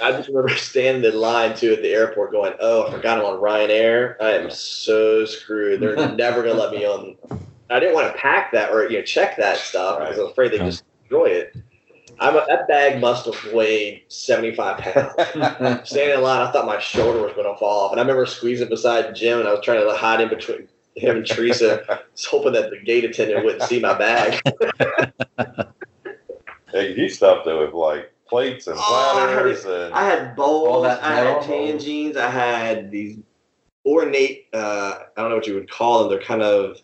[0.03, 3.25] I just remember standing in line too at the airport, going, "Oh, I forgot I'm
[3.25, 4.17] on Ryanair.
[4.21, 5.81] I am so screwed.
[5.81, 7.17] They're never gonna let me on."
[7.71, 10.33] I didn't want to pack that or you know check that stuff because I was
[10.33, 10.67] afraid they'd Yeah.
[10.67, 11.57] just destroy it.
[12.21, 16.79] I'm a, that bag must have weighed 75 pounds standing in line, I thought my
[16.79, 17.93] shoulder was going to fall off.
[17.93, 21.17] And I remember squeezing beside Jim, and I was trying to hide in between him
[21.17, 21.83] and Teresa,
[22.15, 24.41] just hoping that the gate attendant wouldn't see my bag.
[26.71, 30.67] Hey, he stopped though with like plates and Oh, I heard and I had bowls,
[30.69, 31.43] All that I had metal?
[31.55, 33.19] tangines, I had these
[33.85, 36.09] ornate, uh, I don't know what you would call them.
[36.09, 36.79] They're kind of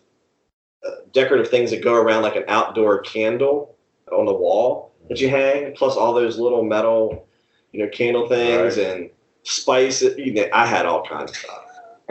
[0.85, 3.75] uh, decorative things that go around like an outdoor candle
[4.11, 7.27] on the wall that you hang, plus all those little metal,
[7.71, 8.85] you know, candle things Right.
[8.85, 9.09] and
[9.43, 10.17] spices.
[10.17, 11.63] You know, I had all kinds of stuff.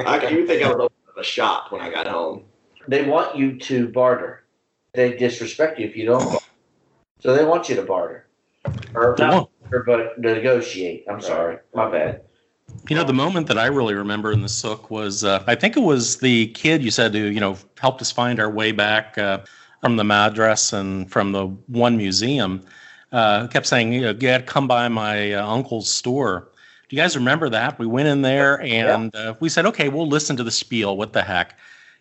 [0.04, 2.44] I could even think I was opening a shop when I got home.
[2.88, 4.44] they want you to barter.
[4.94, 6.42] They disrespect you if you don't.
[7.20, 8.27] So they want you to barter,
[8.94, 11.04] or not but negotiate.
[11.10, 12.22] I'm sorry, my bad.
[12.88, 15.76] You know, the moment that I really remember in the souk was uh, I think
[15.76, 19.18] it was the kid you said who, you know, helped us find our way back
[19.18, 19.40] uh,
[19.80, 22.62] from the madras and from the one museum.
[23.10, 26.50] Uh, kept saying, you know, yeah, come by my uh, uncle's store.
[26.88, 27.78] Do you guys remember that?
[27.78, 30.96] We went in there and uh, we said, okay, we'll listen to the spiel.
[30.96, 31.58] What the heck?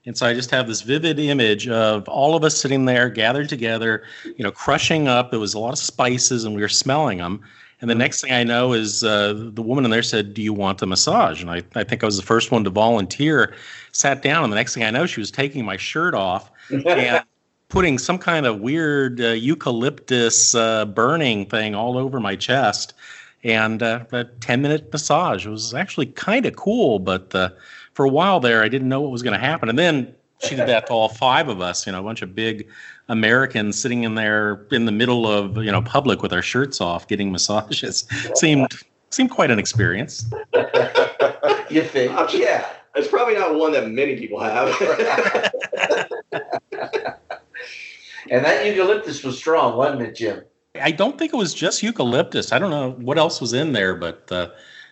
[0.08, 3.50] And so I just have this vivid image of all of us sitting there gathered
[3.50, 5.32] together, you know, crushing up.
[5.32, 7.42] There was a lot of spices and we were smelling them.
[7.82, 10.54] And the next thing I know is uh, the woman in there said, "Do you
[10.54, 13.54] want a massage?" And I, I think I was the first one to volunteer.
[13.92, 17.24] Sat down, and the next thing I know, she was taking my shirt off and
[17.70, 22.94] putting some kind of weird uh, eucalyptus uh, burning thing all over my chest.
[23.44, 27.50] And uh, a ten minute massage it was actually kind of cool, but uh,
[27.98, 29.70] for a while there, I didn't know what was going to happen.
[29.70, 31.88] And then she did that to all five of us.
[31.88, 32.68] You know, a bunch of big
[33.10, 37.08] Americans sitting in there in the middle of you know public with our shirts off,
[37.08, 38.08] getting massages.
[38.36, 38.72] seemed
[39.10, 40.32] seemed quite an experience.
[41.72, 42.12] you think?
[42.12, 42.68] I'm Yeah.
[42.94, 44.76] It's probably not one that many people have.
[48.30, 50.44] And that eucalyptus was strong, wasn't it, Jim?
[50.82, 52.52] I don't think it was just eucalyptus.
[52.52, 54.50] I don't know what else was in there, but uh,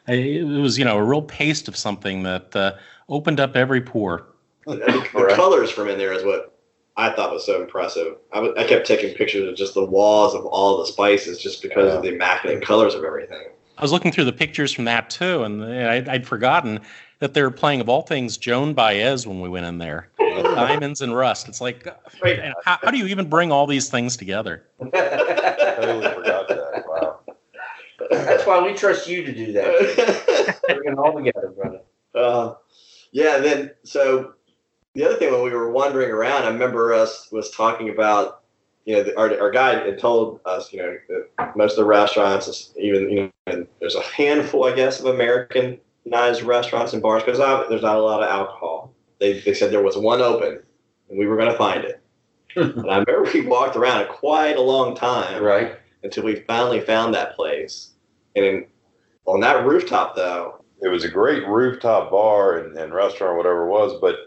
[0.07, 2.73] it was you know a real paste of something that uh,
[3.09, 4.27] opened up every pore.
[4.65, 4.75] the,
[5.13, 6.57] the colors from in there is what
[6.97, 8.15] I thought was so impressive.
[8.31, 11.61] I, w- I kept taking pictures of just the walls of all the spices just
[11.61, 13.47] because of the immaculate colors of everything.
[13.77, 16.79] I was looking through the pictures from that too, and I'd, I'd forgotten
[17.19, 20.09] that they were playing of all things Joan Baez when we went in there.
[20.19, 21.47] Diamonds and rust.
[21.49, 21.85] It's like,
[22.21, 22.39] Right.
[22.39, 24.63] and how, how do you even bring all these things together?
[24.79, 24.93] Totally
[26.13, 26.83] forgot that.
[26.87, 27.19] Wow.
[28.09, 30.59] That's why we trust you to do that.
[30.67, 31.81] Bring it all together, brother.
[32.13, 32.53] Uh,
[33.15, 34.33] yeah, and then so
[34.93, 38.41] the other thing when we were wandering around, I remember us was talking about,
[38.83, 40.97] you know, the, our, our guide had told us, you know,
[41.37, 44.99] that most of the restaurants, is even you know, and there's a handful, I guess,
[44.99, 48.93] of Americanized restaurants and bars because there's not a lot of alcohol.
[49.21, 50.59] They they said there was one open,
[51.09, 52.01] and we were going to find it.
[52.57, 55.77] and I remember we walked around quite a long time Right.
[56.03, 57.91] until we finally found that place.
[58.35, 58.65] And in,
[59.25, 63.71] on that rooftop, though, it was a great rooftop bar and, and restaurant, whatever it
[63.71, 63.99] was.
[63.99, 64.17] But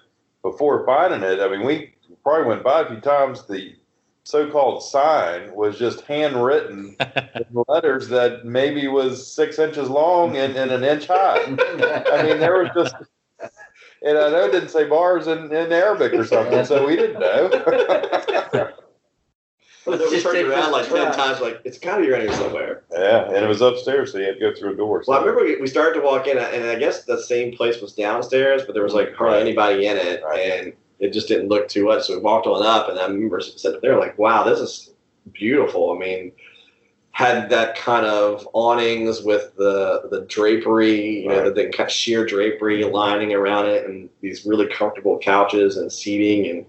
[0.43, 1.95] before finding it, I mean, we
[2.25, 3.47] probably went by a few times.
[3.47, 3.77] The
[4.25, 6.97] so-called sign was just handwritten
[7.37, 11.45] in letters that maybe was six inches long and, and an inch high.
[11.45, 12.97] I mean, there was just,
[14.03, 17.21] and I know it didn't say bars in, in Arabic or something, so we didn't
[17.21, 18.73] know.
[19.89, 22.11] But Let's we just turned around this like ten times, like it's got to be
[22.11, 22.83] around here somewhere.
[22.93, 25.03] yeah, and it was upstairs, so you had to go through a door.
[25.03, 25.13] So.
[25.13, 27.81] Well, I remember we, we started to walk in, and I guess the same place
[27.81, 29.43] was downstairs, but there was like hardly Right.
[29.47, 30.41] anybody in it, Right.
[30.41, 32.07] and it just didn't look too much.
[32.07, 34.91] So we walked on up, and I remember sitting up there like, "Wow, this is
[35.33, 36.33] beautiful." I mean,
[37.13, 41.93] had that kind of awnings with the the drapery, you know, the, the kind of
[41.93, 46.67] sheer drapery lining around it, and these really comfortable couches and seating, and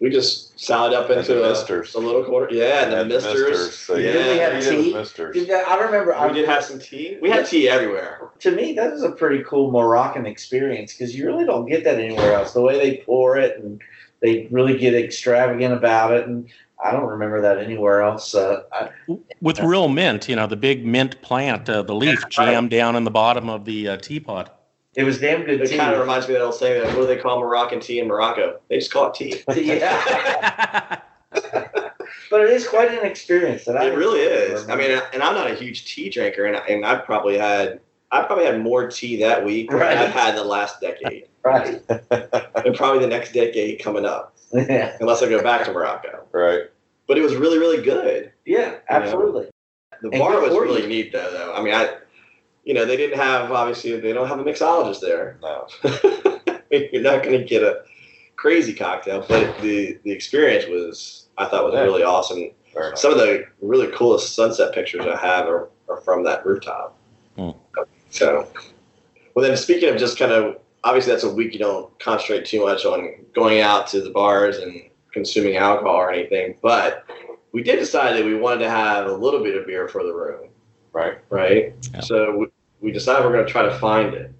[0.00, 1.94] we just sallied up into the a, misters.
[1.94, 2.52] a little quarter.
[2.54, 3.76] Yeah, and the And misters.
[3.76, 4.92] So yeah, you Did we have tea?
[4.94, 5.34] misters.
[5.36, 6.14] Did that- I remember.
[6.14, 7.18] I we did have some tea.
[7.20, 8.30] We had tea everywhere.
[8.40, 12.00] to me, that is a pretty cool Moroccan experience because you really don't get that
[12.00, 12.52] anywhere else.
[12.54, 13.80] The way they pour it and
[14.20, 16.48] they really get extravagant about it, and
[16.82, 18.34] I don't remember that anywhere else.
[18.34, 18.88] Uh, I,
[19.42, 23.04] With real mint, you know, the big mint plant, uh, the leaf jammed down in
[23.04, 24.59] the bottom of the uh, teapot.
[24.96, 25.76] It was damn good It tea.
[25.76, 28.00] kind of reminds me of that old saying, like, what do they call Moroccan tea
[28.00, 28.58] in Morocco?
[28.68, 29.42] They just call it tea.
[29.54, 31.00] yeah,
[32.30, 33.64] but it is quite an experience.
[33.64, 34.68] That I It really is.
[34.68, 37.80] I mean, and I'm not a huge tea drinker, and, and I've probably had
[38.12, 39.96] I probably had more tea that week than Right.
[39.96, 41.80] I've had in the last decade, right?
[42.10, 46.24] and probably the next decade coming up, yeah, unless I go back to Morocco.
[46.32, 46.62] Right.
[47.06, 48.32] But it was really, really good.
[48.44, 49.48] yeah, absolutely.
[50.02, 50.88] The And bar was really you.
[50.88, 51.30] neat, though.
[51.30, 51.96] Though I mean, I,
[52.70, 55.36] you know, they didn't have obviously they don't have a mixologist there.
[55.42, 55.66] No.
[56.70, 57.82] You're not going to get a
[58.36, 61.80] crazy cocktail, but the the experience was I thought was Yeah.
[61.82, 62.52] really awesome.
[62.94, 66.96] Some of the really coolest sunset pictures I have are, are from that rooftop.
[67.36, 67.50] Hmm.
[68.10, 68.46] So,
[69.34, 72.64] well, then speaking of just kind of obviously that's a week you don't concentrate too
[72.64, 74.80] much on going out to the bars and
[75.12, 77.04] consuming alcohol or anything, but
[77.50, 80.14] we did decide that we wanted to have a little bit of beer for the
[80.14, 80.50] room,
[80.92, 81.18] Right.
[81.30, 81.74] right?
[81.92, 82.00] Yeah.
[82.00, 82.46] So
[82.80, 84.32] we, we decided we're going to try to find it,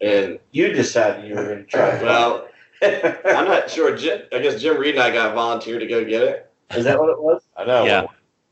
[0.00, 2.02] and You decided you were going to try.
[2.02, 2.48] well,
[2.82, 3.96] I'm not sure.
[3.96, 6.50] Jim, I guess Jim Reed and I got volunteered to go get it.
[6.74, 7.42] is that what it was?
[7.56, 7.84] I know.
[7.84, 8.06] Yeah.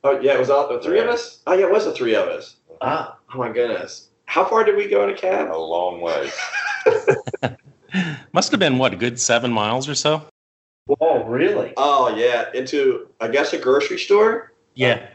[0.05, 1.41] Oh yeah, it was all the three of us.
[1.47, 2.57] Oh yeah, it was the three of us.
[2.81, 4.09] Ah, Oh my goodness.
[4.27, 5.51] How far did we go in a cab?
[5.53, 6.31] A long way.
[8.33, 10.23] Must have been what a good seven miles or so.
[10.87, 11.73] whoa, really?
[11.77, 14.53] Oh yeah, into I guess a grocery store.
[14.75, 15.07] Yeah,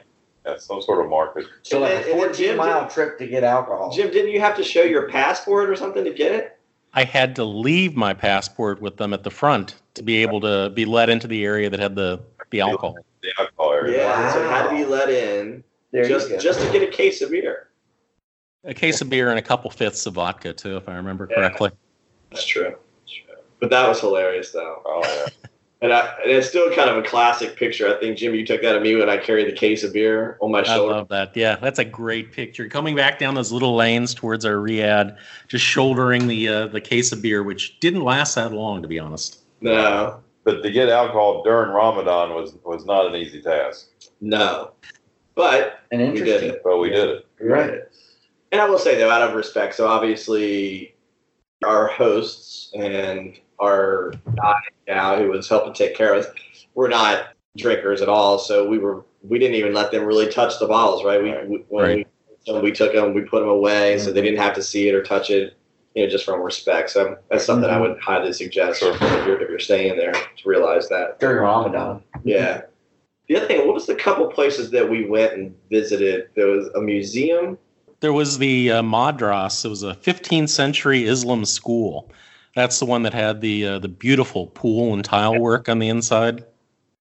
[0.47, 1.45] Yeah, some sort of market.
[1.63, 3.91] So like And a then- and then 14 Jim- mile trip to get alcohol.
[3.91, 6.57] Jim, didn't you have to show your passport or something to get it?
[6.93, 10.69] I had to leave my passport with them at the front to be able to
[10.73, 12.95] be let into the area that had the the alcohol.
[13.21, 13.97] The alcohol area.
[13.97, 17.21] Yeah, so it had to be let in there just just to get a case
[17.21, 17.67] of beer.
[18.63, 21.35] A case of beer and a couple fifths of vodka too, if I remember Yeah.
[21.35, 21.71] correctly.
[22.31, 22.63] That's true.
[23.01, 23.35] That's true.
[23.59, 24.81] But that was hilarious though.
[24.85, 25.49] Oh yeah.
[25.79, 27.87] And, I, and it's still kind of a classic picture.
[27.95, 30.35] I think Jim, you took that of me when I carried the case of beer
[30.41, 30.93] on my shoulder.
[30.93, 31.37] I love that.
[31.37, 32.67] Yeah, that's a great picture.
[32.67, 35.15] Coming back down those little lanes towards our riad,
[35.47, 38.97] just shouldering the uh, the case of beer, which didn't last that long, to be
[38.97, 39.39] honest.
[39.61, 43.89] No, But to get alcohol during Ramadan was was not an easy task.
[44.19, 44.71] no,
[45.35, 46.49] but And we did interesting.
[46.55, 46.61] it.
[46.63, 47.27] But we did it.
[47.39, 47.81] Right.
[48.51, 50.95] And I will say though, out of respect, so obviously
[51.63, 54.55] our hosts and our guy
[54.87, 56.31] now who was helping take care of us,
[56.75, 58.37] we're not drinkers at all.
[58.39, 61.21] So we were we didn't even let them really touch the bottles, right?
[61.21, 61.49] We, Right.
[61.49, 61.97] we when Right.
[61.97, 62.05] we
[62.45, 64.95] so we took them, we put them away, so they didn't have to see it
[64.95, 65.53] or touch it,
[65.95, 66.89] you know, just from respect.
[66.91, 68.93] So that's something I would highly suggest Sure.
[68.95, 71.19] if you're if you're staying there to realize that.
[71.19, 72.01] During Ramadan.
[72.23, 72.61] Yeah.
[73.27, 76.29] The other thing, what was the couple places that we went and visited?
[76.35, 77.57] There was a museum.
[77.99, 79.65] There was the uh, Madras.
[79.65, 82.09] It was a 15th century Islam school.
[82.57, 85.89] That's the one that had the uh, the beautiful pool and tile work on the
[85.89, 86.43] inside.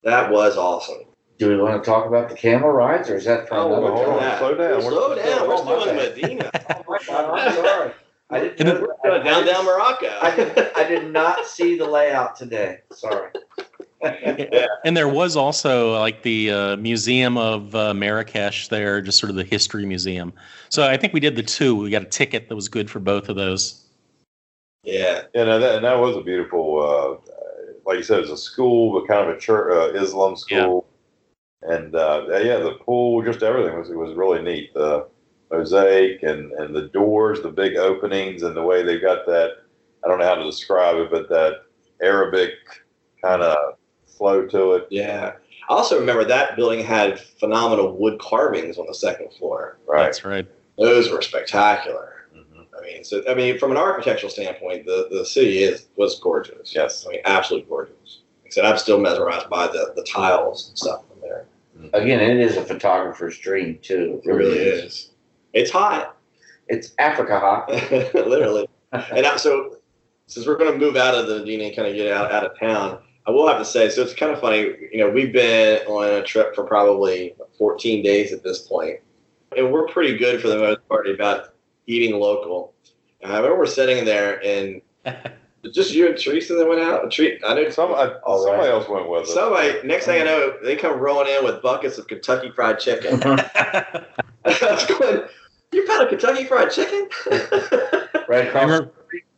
[0.02, 1.04] That was awesome.
[1.38, 3.82] Do we want to talk about the camel rides, or is that for Oh, another
[3.82, 4.38] we're hold doing on, that.
[4.40, 4.82] slow down.
[4.82, 5.48] Slow We're- down.
[5.48, 6.16] We're oh, my still in bad.
[6.16, 6.50] Medina.
[6.68, 7.92] Oh my God, I'm sorry.
[8.30, 8.98] I didn't know it- that.
[9.04, 10.18] We're down down Morocco.
[10.20, 12.78] I did, I did not see the layout today.
[12.90, 13.30] Sorry.
[14.84, 19.36] And there was also like the uh, Museum of uh, Marrakesh there, just sort of
[19.36, 20.32] the history museum.
[20.70, 21.76] So I think we did the two.
[21.76, 23.84] We got a ticket that was good for both of those.
[24.86, 25.22] Yeah.
[25.34, 27.32] Yeah, no, that, and that was a beautiful, uh,
[27.84, 30.86] like you said, it's a school, but kind of a church, uh, Islam school.
[31.62, 34.72] And uh, yeah, the pool, just everything was it was really neat.
[34.72, 35.08] The
[35.50, 39.62] mosaic and and the doors, the big openings, and the way they got that.
[40.04, 41.62] I don't know how to describe it, but that
[42.00, 42.52] Arabic
[43.22, 44.86] kind of flow to it.
[44.90, 45.32] Yeah.
[45.68, 49.78] I also remember that building had phenomenal wood carvings on the second floor.
[49.88, 50.04] Right.
[50.04, 50.46] That's right.
[50.78, 52.15] Those were spectacular.
[52.86, 56.74] I mean, so I mean, from an architectural standpoint, the, the city is was gorgeous.
[56.74, 57.04] Yes.
[57.06, 58.20] I mean, absolutely gorgeous.
[58.42, 61.46] Like I said, I'm still mesmerized by the, the tiles and stuff from there.
[61.76, 61.94] Mm-hmm.
[61.94, 64.20] Again, it is a photographer's dream too.
[64.24, 65.10] It really is.
[65.52, 66.16] It's hot.
[66.68, 67.70] It's Africa hot.
[68.14, 68.68] literally.
[68.92, 69.76] And I, so,
[70.28, 72.46] since we're going to move out of the Medina and kind of get out, out
[72.46, 74.60] of town, I will have to say, so it's kind of funny.
[74.92, 79.00] You know, we've been on a trip for probably 14 days at this point,
[79.56, 81.55] and we're pretty good for the most part about
[81.86, 82.74] eating local.
[83.20, 84.80] And I remember we're sitting there, and
[85.72, 87.10] just you and Teresa that went out.
[87.10, 88.50] Tre- I know Some I, All right.
[88.50, 89.34] somebody else went with us.
[89.34, 89.82] somebody.
[89.84, 93.20] Next thing I know, they come rolling in with buckets of Kentucky Fried Chicken.
[93.24, 94.04] I
[94.44, 95.22] was going,
[95.72, 97.08] "You found a Kentucky Fried Chicken?"
[98.28, 98.62] Right I across.
[98.64, 98.92] remember,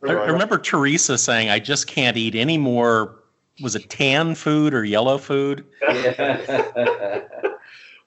[0.07, 3.15] I remember Teresa saying, "I just can't eat any more."
[3.61, 5.65] Was it tan food or yellow food?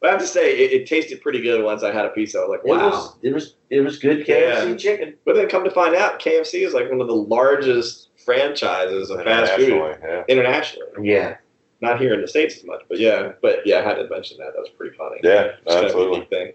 [0.02, 2.34] But I have to say, it, it tasted pretty good once I had a piece.
[2.34, 2.90] I was like, It wow.
[2.90, 4.76] was it was it was good KFC Yeah.
[4.76, 5.14] chicken.
[5.24, 9.22] But then come to find out, KFC is like one of the largest franchises of
[9.22, 10.24] fast food Internationally, yeah.
[10.28, 11.08] internationally.
[11.08, 11.36] Yeah.
[11.80, 13.32] Not here in the States as much, but yeah.
[13.42, 14.52] But yeah, I had to mention that.
[14.54, 15.16] That was pretty funny.
[15.22, 16.24] Yeah, It's kind of a absolutely.
[16.26, 16.52] thing.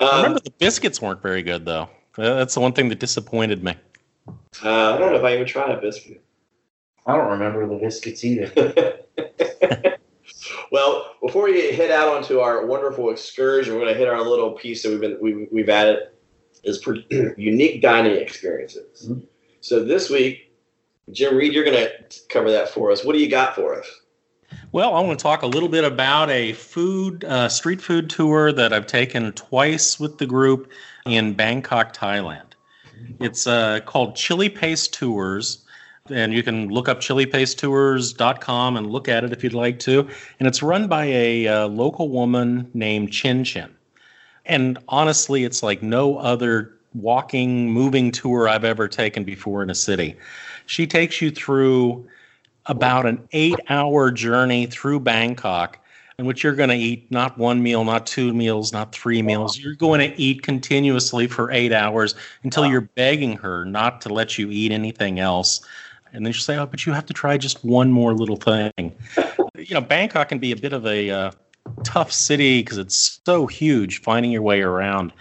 [0.00, 1.88] I Um, remember the biscuits weren't very good though.
[2.18, 3.74] Uh, That's the one thing that disappointed me.
[4.62, 6.22] uh, I don't know if I even tried a biscuit.
[7.06, 8.98] I don't remember the biscuits either.
[10.72, 14.52] well, before we head out onto our wonderful excursion, we're going to hit our little
[14.52, 16.08] piece that we've been we, we've added
[16.64, 17.06] is pretty
[17.36, 19.08] unique dining experiences.
[19.08, 19.26] Mhm.
[19.60, 20.52] So this week,
[21.10, 23.04] Jim Reed, you're going to cover that for us.
[23.04, 23.86] What do you got for us?
[24.72, 28.52] Well, I want to talk a little bit about a food uh, street food tour
[28.52, 30.70] that I've taken twice with the group
[31.06, 32.52] in Bangkok, Thailand.
[33.18, 35.64] It's uh, called Chili Paste Tours,
[36.10, 40.08] and you can look up chilipastetours.com and look at it if you'd like to.
[40.38, 43.74] And it's run by a uh, local woman named Chin Chin.
[44.46, 49.74] And honestly, it's like no other walking, moving tour I've ever taken before in a
[49.74, 50.16] city.
[50.66, 52.06] She takes you through
[52.66, 55.78] about an eight hour journey through Bangkok
[56.20, 59.58] in which you're going to eat not one meal, not two meals, not three meals.
[59.58, 64.36] You're going to eat continuously for eight hours until you're begging her not to let
[64.36, 65.62] you eat anything else.
[66.12, 68.94] And then she'll say, Oh, but you have to try just one more little thing.
[69.56, 71.30] you know, Bangkok can be a bit of a uh,
[71.84, 75.12] tough city because it's so huge finding your way around.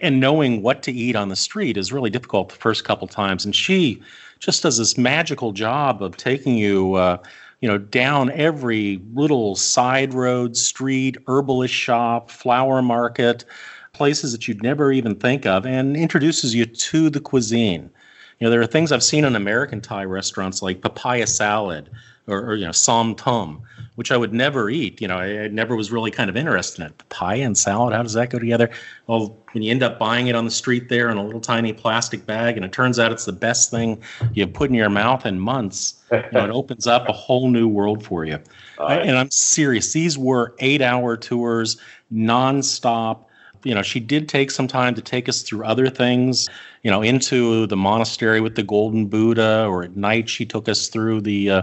[0.00, 3.44] And knowing what to eat on the street is really difficult the first couple times.
[3.44, 4.00] And she
[4.38, 7.18] just does this magical job of taking you, uh,
[7.60, 13.44] you know, down every little side road, street, herbalist shop, flower market,
[13.92, 17.90] places that you'd never even think of, and introduces you to the cuisine.
[18.38, 21.90] You know, there are things I've seen in American Thai restaurants like papaya salad
[22.28, 23.62] or, or you know, som tum,
[23.96, 25.00] which I would never eat.
[25.00, 26.98] You know, I, I, never was really kind of interested in it.
[26.98, 28.70] Papaya and salad, how does that go together?
[29.06, 31.72] Well, when you end up buying it on the street there in a little tiny
[31.72, 34.00] plastic bag, and it turns out it's the best thing
[34.34, 37.66] you've put in your mouth in months, you know, it opens up a whole new
[37.66, 38.38] world for you.
[38.78, 39.92] I, and I'm serious.
[39.92, 41.78] These were eight hour tours,
[42.12, 43.24] nonstop
[43.64, 46.48] you know, she did take some time to take us through other things,
[46.82, 50.88] you know, into the monastery with the golden Buddha, or at night she took us
[50.88, 51.62] through the uh,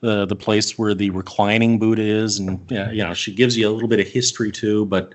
[0.00, 3.72] the the place where the reclining Buddha is, and you know, she gives you a
[3.72, 4.86] little bit of history too.
[4.86, 5.14] But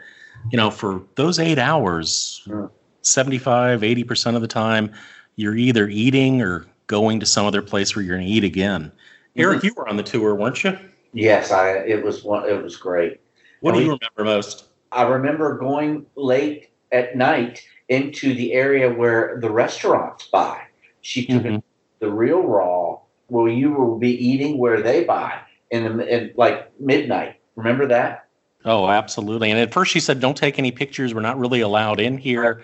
[0.51, 2.67] you know, for those eight hours, yeah.
[3.01, 4.91] 75, 80 percent of the time,
[5.35, 8.83] you're either eating or going to some other place where you're going to eat again.
[8.83, 9.41] Mm-hmm.
[9.41, 10.77] Eric, you were on the tour, weren't you?
[11.13, 11.71] Yes, I.
[11.71, 12.47] It was one.
[12.49, 13.19] It was great.
[13.61, 14.65] What and do we, you remember most?
[14.91, 20.61] I remember going late at night into the area where the restaurants buy.
[21.01, 21.57] She took mm-hmm.
[21.99, 25.39] the real raw where you will be eating where they buy
[25.71, 27.39] in the in like midnight.
[27.55, 28.27] Remember that?
[28.65, 29.51] Oh, absolutely.
[29.51, 31.13] And at first she said, "Don't take any pictures.
[31.13, 32.63] We're not really allowed in here."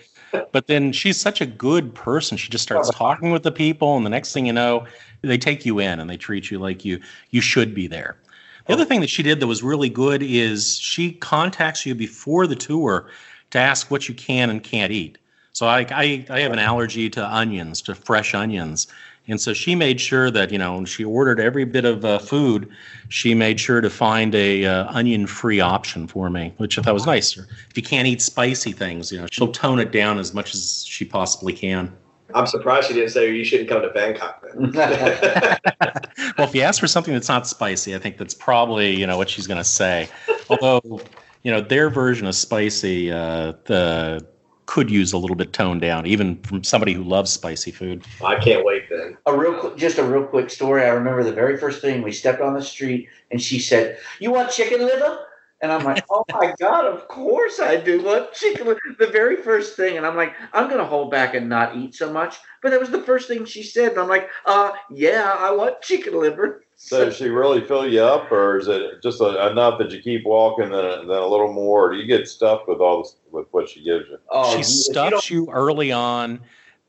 [0.51, 2.37] but then she's such a good person.
[2.37, 4.85] She just starts talking with the people, and the next thing you know,
[5.21, 6.99] they take you in and they treat you like you
[7.29, 8.17] you should be there.
[8.65, 12.47] The other thing that she did that was really good is she contacts you before
[12.47, 13.09] the tour
[13.51, 15.17] to ask what you can and can't eat.
[15.51, 18.87] So I, I, I have an allergy to onions, to fresh onions.
[19.27, 22.69] And so she made sure that, you know, she ordered every bit of uh, food.
[23.09, 26.93] She made sure to find a uh, onion free option for me, which I thought
[26.93, 27.37] was nice.
[27.37, 30.85] If you can't eat spicy things, you know, she'll tone it down as much as
[30.85, 31.93] she possibly can.
[32.35, 34.71] I'm surprised she didn't say you shouldn't come to Bangkok then.
[36.37, 39.17] well, if you ask for something that's not spicy, I think that's probably you know
[39.17, 40.09] what she's going to say.
[40.49, 41.01] Although
[41.43, 44.25] you know their version of spicy, uh, the
[44.65, 48.03] could use a little bit toned down, even from somebody who loves spicy food.
[48.23, 49.17] I can't wait then.
[49.25, 50.83] A real, just a real quick story.
[50.83, 54.31] I remember the very first thing we stepped on the street, and she said, "You
[54.31, 55.19] want chicken liver?"
[55.63, 58.67] And I'm like, oh my God, of course I do love chicken.
[58.99, 59.95] The very first thing.
[59.95, 62.35] And I'm like, I'm going to hold back and not eat so much.
[62.61, 63.93] But that was the first thing she said.
[63.93, 66.65] And I'm like, uh, yeah, I want chicken liver.
[66.75, 70.01] So, does she really fill you up, or is it just a, enough that you
[70.01, 71.85] keep walking, then, then a little more?
[71.85, 74.17] Or do you get stuffed with all this, with what she gives you?
[74.29, 76.41] Oh, she stuffs you, you early on,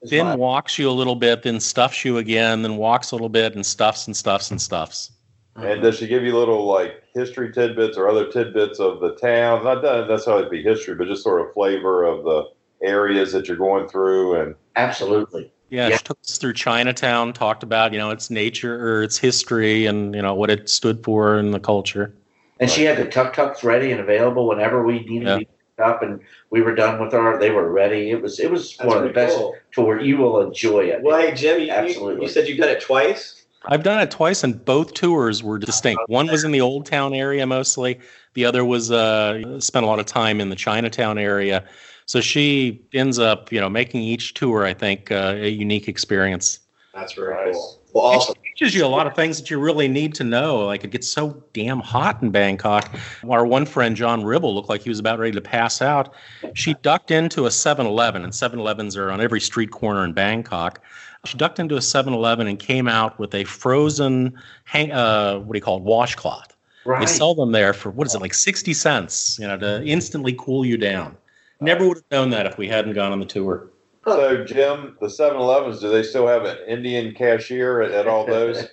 [0.03, 3.55] then walks you a little bit, then stuffs you again, then walks a little bit,
[3.55, 5.13] and stuffs and stuffs and stuffs.
[5.57, 9.65] And does she give you little like history tidbits or other tidbits of the town?
[9.65, 12.51] Not necessarily be history, but just sort of flavor of the
[12.83, 15.53] areas that you're going through and absolutely.
[15.71, 19.17] Yeah, yeah, she took us through Chinatown, talked about, you know, its nature or its
[19.17, 22.15] history and, you know, what it stood for in the culture.
[22.61, 25.35] And she had the tuk tuks ready and available whenever we needed yeah.
[25.35, 25.49] to be
[25.83, 28.11] up and we were done with our they were ready.
[28.11, 29.57] It was it was That's one of the best cool.
[29.73, 30.01] tour.
[30.01, 31.03] You will enjoy it.
[31.03, 32.23] Well hey Jim, you, Absolutely.
[32.23, 33.34] you said you've done it twice?
[33.67, 36.03] I've done it twice, and both tours were distinct.
[36.09, 37.99] One was in the Old Town area mostly.
[38.35, 41.65] The other was uh, spent a lot of time in the Chinatown area.
[42.07, 46.61] So she ends up, you know, making each tour, I think, uh, a unique experience.
[46.93, 47.55] That's very nice.
[47.55, 47.81] cool.
[47.95, 48.35] Well, awesome.
[48.43, 50.67] It teaches you a lot of things that you really need to know.
[50.67, 52.93] Like it gets so damn hot in Bangkok.
[53.29, 56.13] Our one friend, John Ribble, looked like he was about ready to pass out.
[56.55, 60.13] She ducked into a 7 Eleven, and 7 Elevens are on every street corner in
[60.13, 60.81] Bangkok.
[61.25, 65.59] She ducked into a 7-Eleven and came out with a frozen, hang, uh, what do
[65.59, 66.55] you call it, washcloth.
[66.85, 67.01] Right.
[67.01, 70.35] They sell them there for what is it, like 60 cents, you know, to instantly
[70.39, 71.17] cool you down.
[71.61, 73.71] Never would have known that if we hadn't gone on the tour.
[74.05, 78.27] So, Jim, the 7 Elevens, do they still have an Indian cashier at, at all
[78.27, 78.67] those?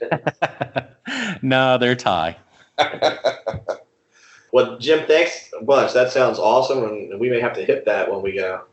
[1.42, 2.36] no, they're Thai.
[4.52, 5.94] well, Jim, thanks a bunch.
[5.94, 8.66] That sounds awesome, and we may have to hit that when we go.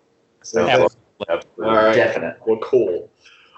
[0.42, 0.86] So, yeah,
[1.28, 1.94] all right.
[1.94, 2.38] Definite.
[2.44, 3.10] Well, cool.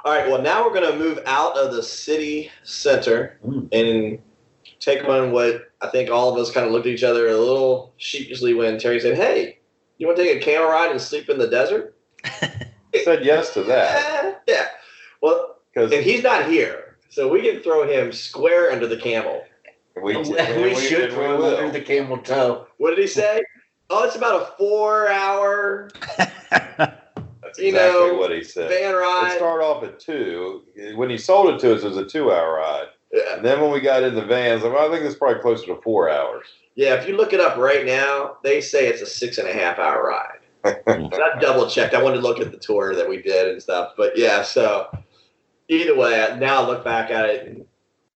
[0.04, 0.28] All right.
[0.28, 3.68] Well, now we're going to move out of the city center mm.
[3.72, 4.18] and
[4.78, 7.36] take on what I think all of us kind of looked at each other a
[7.36, 9.58] little sheepishly when Terry said, "Hey,
[9.98, 13.54] you want to take a camel ride and sleep in the desert?" I said yes
[13.54, 14.42] to that.
[14.48, 14.68] yeah.
[15.20, 19.44] Well, and he's not here, so we can throw him square under the camel.
[20.02, 22.66] We, we, we should throw him under the camel toe.
[22.78, 23.42] What did he say?
[23.90, 25.90] Oh, it's about a four-hour
[27.50, 28.68] That's you exactly know, what he said.
[28.68, 29.32] Van ride.
[29.32, 30.62] It started off at two.
[30.94, 32.88] When he sold it to us, it was a two-hour ride.
[33.12, 33.36] Yeah.
[33.36, 36.08] And then when we got in the vans, I think it's probably closer to four
[36.08, 36.46] hours.
[36.76, 39.52] Yeah, if you look it up right now, they say it's a six and a
[39.52, 40.38] half hour ride.
[40.86, 41.94] I double checked.
[41.94, 43.94] I wanted to look at the tour that we did and stuff.
[43.96, 44.96] But yeah, so
[45.68, 47.66] either way, now I look back at it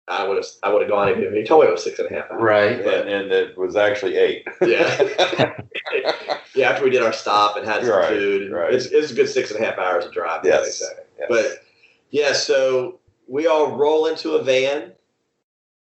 [0.09, 2.11] I would have I would have gone if he told me it was six and
[2.11, 2.43] a half hours.
[2.43, 2.85] Right.
[2.85, 4.47] But, and, and, it was actually eight.
[4.61, 5.61] yeah.
[6.63, 8.53] yeah, after we did our stop and had some right, food.
[8.53, 8.73] Right.
[8.73, 10.65] It's, it's a good six and a half hours of drive, yes.
[10.65, 10.93] they say.
[11.19, 11.27] Yes.
[11.29, 11.65] But
[12.11, 14.93] Yeah, so we all roll into a van,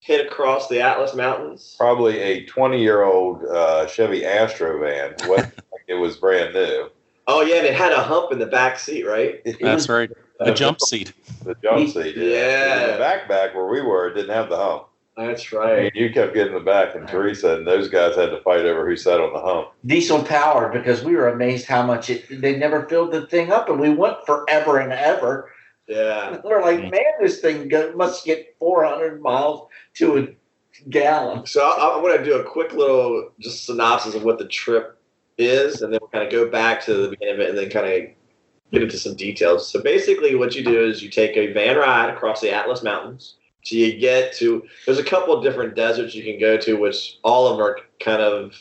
[0.00, 1.74] hit across the Atlas Mountains.
[1.78, 5.14] Probably a 20 year old uh, Chevy Astro van.
[5.28, 5.52] What,
[5.86, 6.90] it was brand new.
[7.26, 9.40] Oh yeah, and it had a hump in the back seat, right?
[9.60, 10.10] That's right.
[10.40, 11.12] A jump seat.
[11.42, 12.16] The jump seat.
[12.16, 12.92] Yeah.
[12.92, 14.88] The back back where we were didn't have the hump.
[15.16, 15.82] That's I right.
[15.82, 18.86] mean, you kept getting the back, and Teresa and those guys had to fight over
[18.86, 19.68] who sat on the hump.
[19.86, 23.68] diesel powered because we were amazed how much it they never filled the thing up
[23.68, 25.50] and we went forever and ever.
[25.86, 26.40] Yeah.
[26.44, 26.90] We're like, mm-hmm.
[26.90, 30.28] man, this thing must get 400 miles to a
[30.90, 31.46] gallon.
[31.46, 34.98] So I, I'm going to do a quick little just synopsis of what the trip
[35.38, 37.70] is, and then we'll kind of go back to the beginning of it, and then
[37.70, 38.08] kind of
[38.72, 39.70] get into some details.
[39.70, 43.36] So basically, what you do is you take a van ride across the Atlas Mountains.
[43.64, 47.18] So you get to there's a couple of different deserts you can go to, which
[47.24, 48.54] all of them are kind of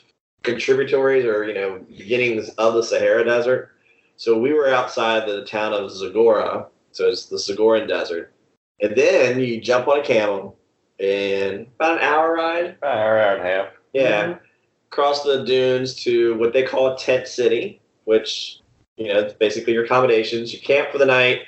[0.43, 3.71] contributories or you know beginnings of the Sahara Desert.
[4.15, 8.33] So we were outside the town of Zagora, so it's the Zagoran Desert,
[8.81, 10.57] and then you jump on a camel
[10.99, 13.67] and about an hour ride about An hour, hour and a half.
[13.93, 14.23] yeah.
[14.25, 14.45] Mm-hmm.
[14.91, 18.59] Cross the dunes to what they call a tent city, which,
[18.95, 20.53] you know, it's basically your accommodations.
[20.53, 21.41] You camp for the night,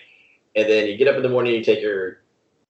[0.56, 2.22] and then you get up in the morning, you take your,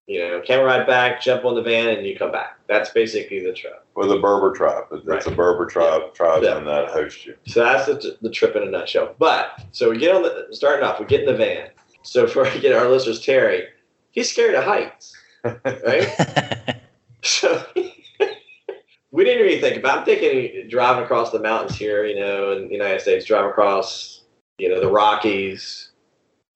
[0.08, 2.60] you know, camel ride back, jump on the van, and you come back.
[2.68, 3.86] That's basically the trip.
[3.96, 4.86] With a Berber tribe.
[4.92, 5.26] It's Right.
[5.26, 6.82] a Berber tribe tribesman Yeah.
[6.82, 7.36] that hosts you.
[7.48, 9.16] So that's the, the trip in a nutshell.
[9.18, 11.70] But, so we get on the, starting off, we get in the van.
[12.04, 13.64] So for get our listeners, Terry,
[14.12, 16.08] he's scared of heights, right?
[17.24, 17.66] So
[19.12, 19.98] we didn't really think about.
[20.00, 24.22] I'm thinking driving across the mountains here, you know, in the United States, driving across,
[24.60, 25.90] you know, the Rockies.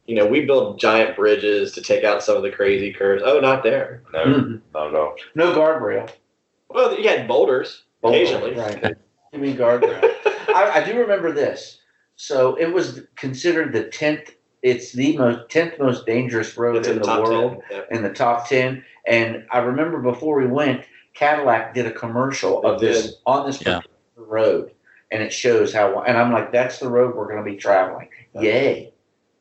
[0.09, 3.21] You know, we build giant bridges to take out some of the crazy curves.
[3.23, 4.01] Oh, not there.
[4.11, 4.61] No, Mhm.
[4.73, 5.15] no, no.
[5.35, 6.09] No guardrail.
[6.67, 8.55] Well, you had boulders occasionally.
[8.55, 8.95] Right.
[9.31, 10.01] You mean guardrail.
[10.49, 11.77] I, I do remember this.
[12.15, 14.31] So it was considered the 10th,
[14.63, 17.61] it's the most 10th most dangerous road It's in, in the the, world.
[17.69, 17.77] 10.
[17.77, 17.95] Yeah.
[17.97, 20.83] in the top 10 and i remember before we went
[21.13, 23.77] cadillac did a commercial of They this on this Yeah.
[23.79, 24.71] particular road
[25.11, 28.09] and it shows how and i'm like that's the road we're going to be traveling
[28.35, 28.91] yay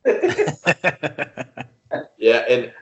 [2.18, 2.72] Yeah, and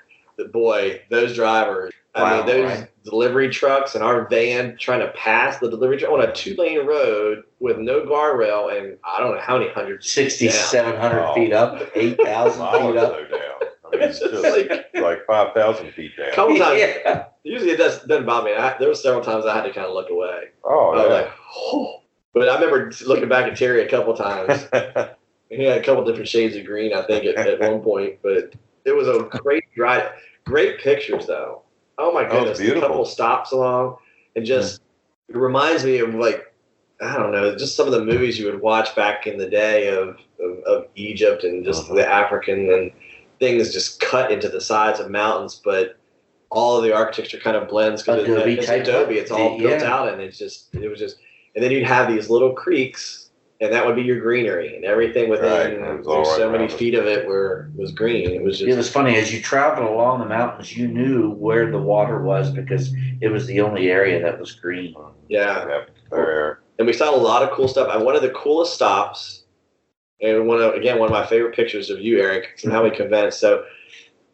[0.52, 1.92] boy, those drivers.
[2.14, 3.04] I mean, those right.
[3.04, 6.86] delivery trucks and our van trying to pass the delivery truck on a two lane
[6.86, 10.10] road with no guardrail and I don't know how many hundreds.
[10.10, 11.34] 6700 Wow.
[11.34, 13.40] feet up 8000 feet up down.
[13.84, 16.32] I mean, it's It's just like- like 5,000 feet down.
[16.32, 16.80] couple times.
[16.80, 17.26] yeah.
[17.44, 18.54] Usually it does, doesn't bother me.
[18.56, 20.44] I, there were several times I had to kind of look away.
[20.64, 21.12] Oh, I was yeah.
[21.12, 22.00] like, oh.
[22.32, 24.66] But I remember looking back at Terry a couple times.
[25.50, 28.18] he had a couple different shades of green, I think, at, at one point.
[28.22, 30.10] But it was a great ride.
[30.44, 31.62] Great pictures, though.
[31.98, 32.78] Oh my Oh, it's goodness!
[32.78, 33.96] a couple stops along,
[34.36, 34.80] and just
[35.28, 36.52] it reminds me of like
[37.00, 39.88] I don't know, just some of the movies you would watch back in the day
[39.88, 41.96] of of, of Egypt and just Mhm.
[41.96, 42.90] the African and
[43.38, 45.96] things just cut into the sides of mountains, but
[46.50, 49.18] all of the architecture kind of blends because it's Adobe.
[49.18, 49.68] It's all yeah.
[49.78, 51.16] built out, and it's just it was just,
[51.54, 53.25] and then you'd have these little creeks.
[53.58, 56.50] And that would be your greenery, and everything within it was all there's right so
[56.52, 58.30] many feet of it were was green.
[58.30, 61.70] It was just It was funny as you traveled along the mountains, you knew where
[61.70, 62.92] the water was because
[63.22, 64.94] it was the only area that was green.
[65.30, 65.66] yeah.
[65.66, 66.60] Yep, there.
[66.78, 67.88] and we saw a lot of cool stuff.
[67.94, 69.44] And one of the coolest stops,
[70.20, 72.90] and one of again one of my favorite pictures of you, Eric, from how we
[72.90, 73.40] convinced.
[73.40, 73.64] So,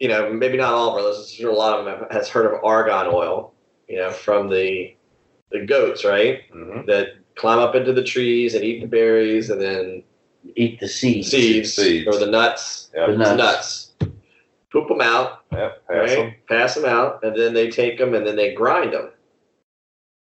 [0.01, 2.45] you know, maybe not all of our listeners, a lot of them have, has heard
[2.45, 3.53] of argan oil.
[3.87, 4.95] You know, from the
[5.51, 6.41] the goats, right?
[6.53, 6.85] Mhm.
[6.87, 10.03] That climb up into the trees and eat the berries, and then
[10.55, 11.29] Eat the seeds.
[11.31, 12.05] seeds, Seeds.
[12.07, 13.37] or the nuts, Yep, The the nuts.
[14.01, 14.09] nuts.
[14.71, 16.17] Poop them out, yep, pass right?
[16.19, 16.33] 'em.
[16.49, 19.09] Pass them out, and then they take them and then they grind them.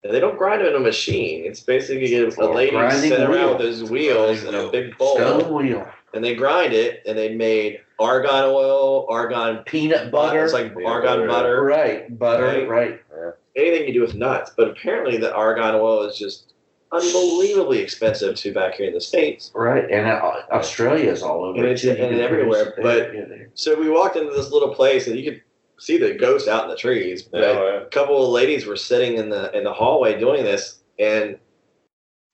[0.04, 1.44] And they don't grind them in a machine.
[1.44, 3.48] It's basically a, a lady sitting around wheel.
[3.50, 5.88] with those wheels in a big bowl, Stone wheel.
[6.14, 10.44] and they grind it, and they made argan oil, argan Peanut butter.
[10.44, 12.18] It's like Peanut argan butter, butter, right.
[12.18, 12.66] Butter.
[12.68, 13.00] Right.
[13.10, 13.34] Right.
[13.56, 14.50] anything you do with nuts.
[14.56, 16.51] But apparently, the argan oil is just
[16.92, 19.50] unbelievably expensive to back here in the states.
[19.54, 19.90] Right.
[19.90, 21.58] And uh, Australia is all over.
[21.58, 23.50] And it, it's- and everywhere, produce but- there, there.
[23.54, 25.42] So we walked into this little place, and you could
[25.78, 27.22] see the ghosts out in the trees.
[27.22, 30.80] But Yeah, a couple of ladies were sitting in the in the hallway doing this,
[30.98, 31.38] and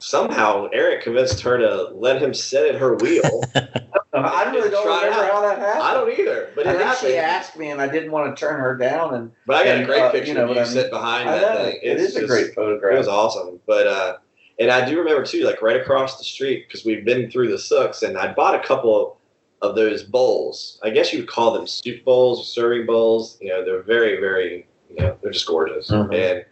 [0.00, 3.42] somehow Eric convinced her to let him sit at her wheel.
[4.14, 5.82] I really don't Try remember how that happened.
[5.82, 7.10] I don't either, but I think happened.
[7.12, 9.14] she asked me, and I didn't want to turn her down.
[9.14, 10.72] And but I got a great uh, picture you know of what you I mean?
[10.72, 11.78] sitting behind I that know thing.
[11.82, 12.94] it It's is a great photograph.
[12.94, 14.16] It was awesome, but uh,
[14.58, 17.58] and I do remember too, like right across the street because we've been through the
[17.58, 19.18] souks, and I bought a couple
[19.62, 20.78] of those bowls.
[20.82, 23.38] I guess you would call them soup bowls serving bowls.
[23.40, 25.90] You know, they're very, very, you know, they're just gorgeous.
[25.90, 26.14] Mhm.
[26.14, 26.44] And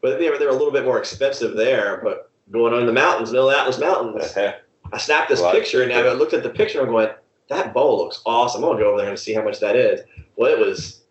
[0.00, 2.92] but they were they were a little bit more expensive there, but going on the
[2.92, 4.34] mountains, middle of the Atlas Mountains,
[4.92, 7.08] I snapped this picture and I looked at the picture and I'm going,
[7.48, 8.62] that bowl looks awesome.
[8.64, 10.00] I'm gonna go over there and see how much that is.
[10.36, 11.03] well, it was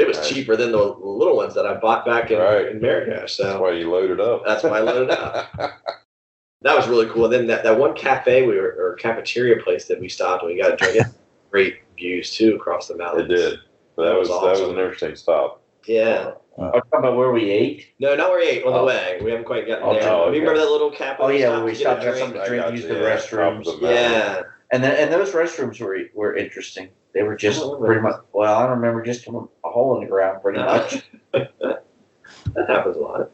[0.00, 0.26] it was Right.
[0.26, 2.68] cheaper than the little ones that I bought back in, Right.
[2.68, 3.36] in Marrakesh.
[3.36, 4.42] That's why you loaded up.
[4.46, 5.48] that's why I loaded up.
[6.62, 7.24] that was really cool.
[7.26, 10.52] And then that, that one cafe we were or cafeteria place that we stopped and
[10.52, 10.96] we got a drink.
[10.96, 11.06] it
[11.50, 13.24] great views too across the valley.
[13.24, 13.52] it did.
[13.96, 15.60] That, That was, was that was an interesting stop.
[15.86, 16.32] Yeah.
[16.58, 17.86] I'm talking about where we ate.
[18.00, 18.86] No, not where we ate on the Oh.
[18.86, 19.18] way.
[19.22, 20.02] We haven't quite gotten Oh, there.
[20.10, 20.50] oh, Do you okay.
[20.50, 21.16] remember that little cafe?
[21.22, 22.82] Oh yeah, when we to get a stopped to have something to drink, got use
[22.82, 23.64] you, the yeah, restrooms.
[23.80, 23.88] the.
[23.88, 24.42] Yeah.
[24.72, 26.90] And then and those restrooms were were interesting.
[27.14, 27.86] They were just I don't remember.
[27.86, 31.02] pretty much well, I don't remember just a a hole in the ground pretty much.
[31.32, 33.30] that happens a lot.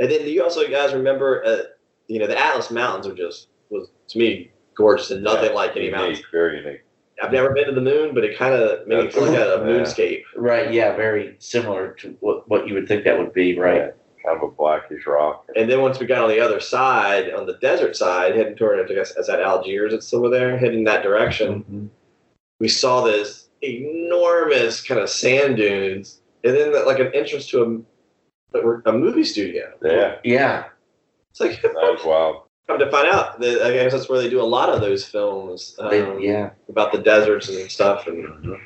[0.00, 1.56] And then you also guys remember, uh,
[2.06, 5.70] you know, the Atlas Mountains are just was to me gorgeous and nothing Yeah, like
[5.72, 6.22] any unique, mountains.
[6.32, 6.82] Very unique.
[7.22, 9.54] I've never been to the moon, but it kind of made me feel like a,
[9.56, 9.80] a Yeah.
[9.80, 10.22] moonscape.
[10.36, 13.92] right, yeah, very similar to what what you would think that would be, right?
[14.24, 15.44] Kind of a blackish rock.
[15.56, 18.78] And then once we got on the other side, on the desert side, heading toward,
[18.88, 19.92] I guess, is that Algiers?
[19.92, 21.64] It's over there, heading that direction.
[21.70, 21.88] Mhm.
[22.60, 27.84] We saw this enormous kind of sand dunes, and then like an entrance to
[28.54, 29.72] a, a movie studio.
[29.84, 30.64] Yeah, Yeah.
[31.30, 32.42] It's like, that was wild.
[32.66, 35.04] come to find out, that, I guess that's where they do a lot of those
[35.04, 36.50] films um, They, yeah.
[36.68, 38.06] about the deserts and stuff.
[38.06, 38.60] And Mhm.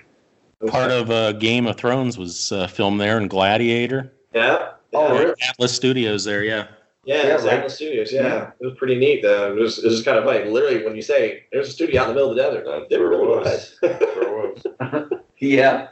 [0.68, 4.12] Part of uh, Game of Thrones was uh, filmed there and Gladiator.
[4.32, 5.32] yeah, Oh, yeah.
[5.48, 6.68] Atlas Studios there, yeah.
[7.04, 7.70] Yeah, Yeah, it's right.
[7.70, 8.12] Studios.
[8.12, 8.22] Yeah.
[8.22, 8.50] Yeah.
[8.60, 9.56] it was pretty neat though.
[9.56, 10.48] It was, it was just kind of funny.
[10.48, 13.12] Literally, when you say there's a studio out in the middle of the desert, where
[13.12, 13.78] it really was.
[13.82, 15.18] was.
[15.38, 15.88] Yeah.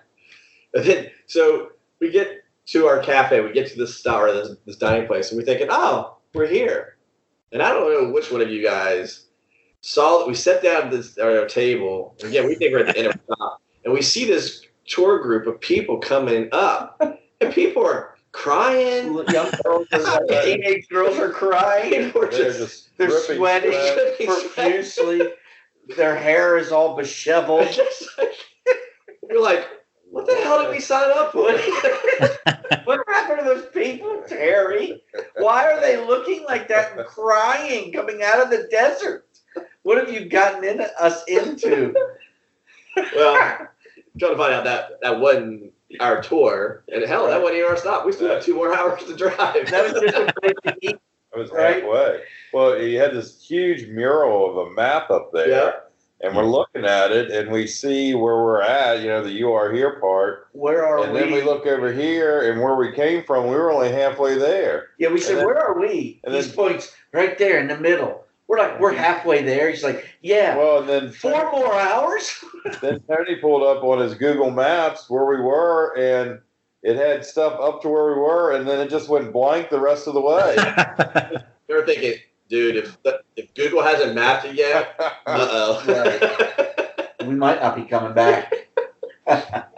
[0.75, 4.77] and then, so we get to our cafe, we get to this star, this, this
[4.77, 6.97] dining place, and we're thinking, oh, we're here.
[7.51, 9.27] And I don't know which one of you guys
[9.81, 12.15] saw that we sat down at this our table.
[12.21, 14.63] And again, we think we're at the end of the top, and we see this
[14.87, 17.01] tour group of people coming up,
[17.41, 19.15] and people are crying.
[19.29, 19.89] Young girls,
[20.29, 22.07] teenage girls are crying.
[22.07, 24.17] People are They're just just They're sweating sweat.
[24.55, 25.33] profusely.
[25.97, 27.69] Their hair is all disheveled.
[27.71, 28.33] Just like,
[29.29, 29.67] you're like,
[30.11, 31.53] what the hell did we sign up for?
[32.85, 35.03] What happened to those people, Terry?
[35.37, 39.27] Why are they looking like that and crying coming out of the desert?
[39.83, 41.95] What have you gotten in, us into?
[42.97, 43.69] well,
[44.19, 47.77] trying to find out that that wasn't our tour, and hell, that wasn't even our
[47.77, 48.07] stop.
[48.07, 49.37] We still have two more hours to drive.
[49.71, 50.97] That was just a place to eat.
[51.35, 51.83] It was Right.
[51.83, 52.23] halfway.
[52.53, 55.71] Well, he had this huge mural of a map up there, Yeah.
[56.23, 59.01] and we're looking at it, and we see where we're at.
[59.01, 61.21] You know, the "You Are Here" part, Where are and we?
[61.21, 64.37] And then we look over here, and where we came from, we were only halfway
[64.39, 64.89] there.
[64.99, 66.21] yeah, we said, then- where are we?
[66.25, 68.25] and He then- points right there in the middle.
[68.51, 69.71] We're like, we're halfway there.
[69.71, 72.45] He's like, yeah, Well, and then four more hours.
[72.83, 76.41] then Tony pulled up on his Google Maps where we were, and
[76.83, 79.79] it had stuff up to where we were, and then it just went blank the
[79.79, 80.57] rest of the way.
[81.69, 82.15] They were thinking,
[82.49, 82.99] dude, if
[83.37, 86.25] if Google hasn't mapped it yet, uh oh.
[87.25, 88.53] we might not be coming back.
[89.25, 89.71] but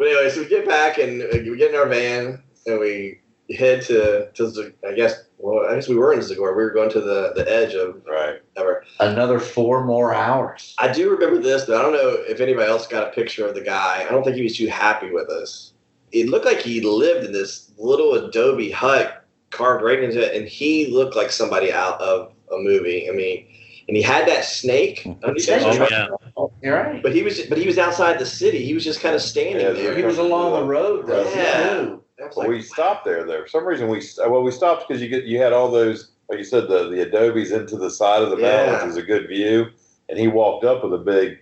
[0.00, 3.18] anyway, so we get back and uh, we get in our van and we
[3.58, 6.56] head to to Z- I guess well I guess we were in Zagor.
[6.56, 8.40] We were going to the the edge of right.
[8.56, 8.84] ever.
[9.00, 10.74] Another four more hours.
[10.78, 13.54] I do remember this, but I don't know if anybody else got a picture of
[13.54, 14.04] the guy.
[14.06, 15.72] I don't think he was too happy with us.
[16.12, 20.48] It looked like he lived in this little adobe hut carved right into it, and
[20.48, 23.08] he looked like somebody out of a movie.
[23.08, 23.46] I mean,
[23.88, 25.62] and he had that snake underneath Snake.
[25.62, 26.06] his Oh, yeah.
[26.62, 27.02] You're right.
[27.02, 28.64] but he was but he was outside the city.
[28.64, 29.96] He was just kind of standing Yeah, there.
[29.96, 31.24] He was along the road though.
[31.28, 31.96] He Yeah.
[32.24, 32.30] Knew.
[32.36, 33.24] Well, like, we stopped there.
[33.24, 35.70] There, for some reason, we uh, well, we stopped because you get you had all
[35.70, 38.76] those, like you said, the the adobes into the side of the mountain, Yeah.
[38.76, 39.66] which was a good view.
[40.08, 41.38] And he walked up with a big,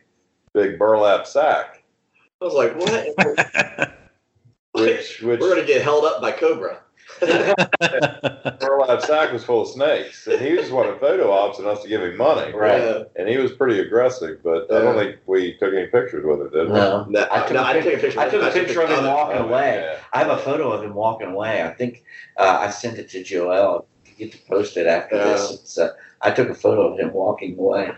[0.54, 1.82] big burlap sack,
[2.40, 3.98] I was like, what?
[4.72, 6.81] which which We're gonna get held up by Cobra.
[8.60, 11.88] Burlap sack was full of snakes, and he just wanted photo ops and us to
[11.88, 12.52] give him money.
[12.52, 12.80] Right.
[12.80, 13.02] Yeah.
[13.16, 16.52] And he was pretty aggressive, but I don't think we took any pictures with it,
[16.52, 16.74] did we?
[16.74, 17.04] No.
[17.08, 18.20] No, I took no, a I didn't a picture.
[18.20, 19.80] I took a I took picture of him walking Oh, away.
[19.84, 19.98] yeah.
[20.12, 21.62] I have a photo of him walking away.
[21.62, 22.04] I think
[22.36, 23.86] uh, I sent it to Joel.
[24.06, 25.24] You get to post it after Yeah.
[25.24, 25.50] this.
[25.52, 27.90] It's, uh, I took a photo of him walking away.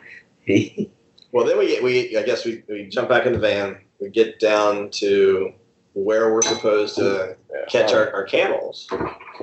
[0.45, 0.91] He,
[1.33, 3.79] Well, then we get we I guess we, we jump back in the van.
[4.01, 5.53] We get down to
[5.95, 7.65] where we're supposed to Yeah.
[7.69, 8.89] catch our, our camels.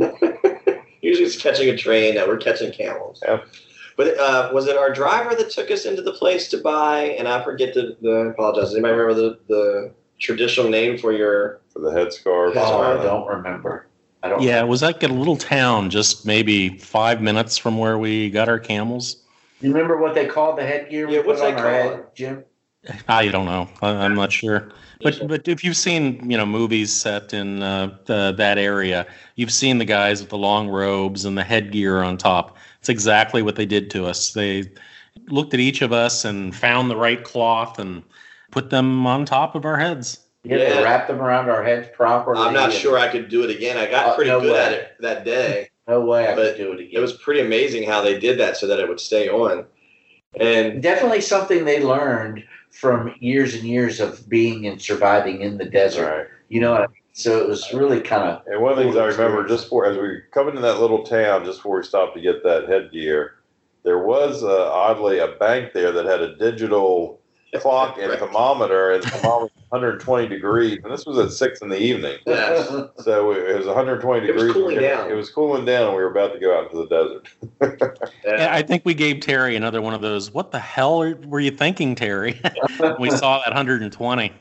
[1.01, 2.15] Usually it's catching a train.
[2.15, 3.21] Now we're catching camels.
[3.27, 3.45] Yep.
[3.97, 7.15] But uh, was it our driver that took us into the place to buy?
[7.17, 8.65] And I forget the, the I apologize.
[8.65, 11.59] Does anybody remember the, the traditional name for your?
[11.71, 12.53] for the headscarf.
[12.53, 12.81] That's oh.
[12.81, 13.87] I don't remember.
[14.23, 14.41] I don't.
[14.41, 18.49] yeah, it was like a little town just maybe five minutes from where we got
[18.49, 19.23] our camels.
[19.61, 22.15] You remember what they called the headgear Yeah, what's on they our head, called?
[22.15, 22.43] Jim?
[23.07, 23.69] I don't know.
[23.81, 24.71] I- I'm not sure.
[25.03, 29.51] But but if you've seen you know movies set in uh, the, that area, you've
[29.51, 32.57] seen the guys with the long robes and the headgear on top.
[32.79, 34.33] It's exactly what they did to us.
[34.33, 34.71] They
[35.27, 38.03] looked at each of us and found the right cloth and
[38.51, 40.19] put them on top of our heads.
[40.43, 40.81] Yeah, they Yeah.
[40.83, 42.41] wrapped them around our heads properly.
[42.41, 43.77] I'm not and sure I could do it again.
[43.77, 44.59] I got Uh, pretty no good way.
[44.65, 45.67] at it that day.
[45.87, 46.91] No way I but could do it again.
[46.93, 49.65] It was pretty amazing how they did that so that it would stay on.
[50.39, 55.65] And definitely something they learned from years and years of being and surviving in the
[55.65, 56.17] desert.
[56.17, 56.27] Right.
[56.49, 56.95] You know I mean?
[57.13, 59.85] So it was really kind of And one of the things I remember just for
[59.85, 62.69] as we were coming to that little town, just before we stopped to get that
[62.69, 63.35] headgear,
[63.83, 67.19] there was uh, oddly a bank there that had a digital
[67.57, 71.69] clock and thermometer, and the thermometer was 120 degrees, and this was at six in
[71.69, 72.17] the evening.
[72.27, 72.63] yeah,
[72.97, 74.53] So it was 120 It was degrees.
[74.53, 75.09] cooling down.
[75.09, 78.01] It was cooling down, and we were about to go out into the desert.
[78.25, 78.53] Yeah, yeah.
[78.53, 80.31] I think we gave Terry another one of those.
[80.33, 82.39] What the hell were you thinking, Terry?
[82.99, 84.33] we saw that 120.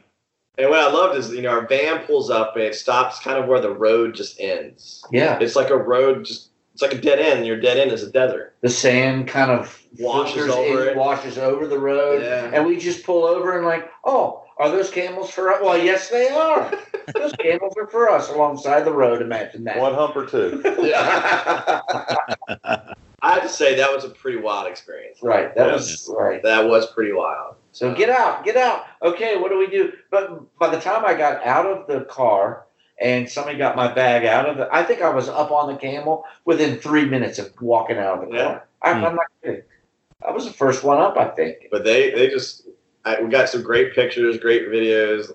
[0.59, 3.39] And what I loved is, you know, our van pulls up and it stops kind
[3.39, 5.03] of where the road just ends.
[5.13, 7.47] yeah, It's like a road, just it's like a dead end.
[7.47, 8.55] Your dead end is a desert.
[8.61, 10.97] the sand kind of Washes over in, it.
[10.97, 12.51] washes over the road, Yeah.
[12.53, 15.61] and we just pull over and like, oh, are those camels for us?
[15.63, 16.71] Well, yes, they are.
[17.15, 19.23] those camels are for us alongside the road.
[19.23, 19.79] Imagine that.
[19.79, 20.63] One hump or two.
[23.23, 25.19] I have to say that was a pretty wild experience.
[25.23, 25.73] right, that Yeah.
[25.73, 26.43] was right.
[26.43, 27.57] That was pretty wild.
[27.73, 28.85] So get out, get out.
[29.03, 29.93] Okay, what do we do?
[30.11, 32.67] But by the time I got out of the car
[33.01, 35.79] and somebody got my bag out of it, I think I was up on the
[35.79, 38.45] camel within three minutes of walking out of the Yeah.
[38.45, 38.69] car.
[38.83, 39.63] I'm, I'm not kidding.
[40.27, 41.69] I was the first one up, I think.
[41.71, 42.67] But they they just
[43.05, 45.31] I, we got some great pictures, great videos.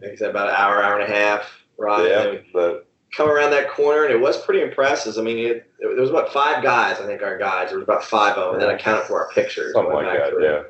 [0.00, 1.50] Like I said, about an hour, hour and a half.
[1.78, 5.16] And yeah, but come around that corner, and it was pretty impressive.
[5.18, 6.98] I mean, it, it, there was about five guys.
[6.98, 7.70] I think our guides.
[7.70, 9.72] There was about five of them, and then I counted for our pictures.
[9.74, 10.30] something like that.
[10.30, 10.44] through.
[10.44, 10.62] Yeah.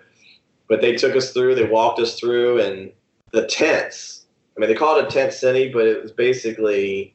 [0.68, 1.54] But they took us through.
[1.54, 2.92] They walked us through, and
[3.32, 4.26] the tents.
[4.56, 7.14] I mean, they called it a tent city, but it was basically,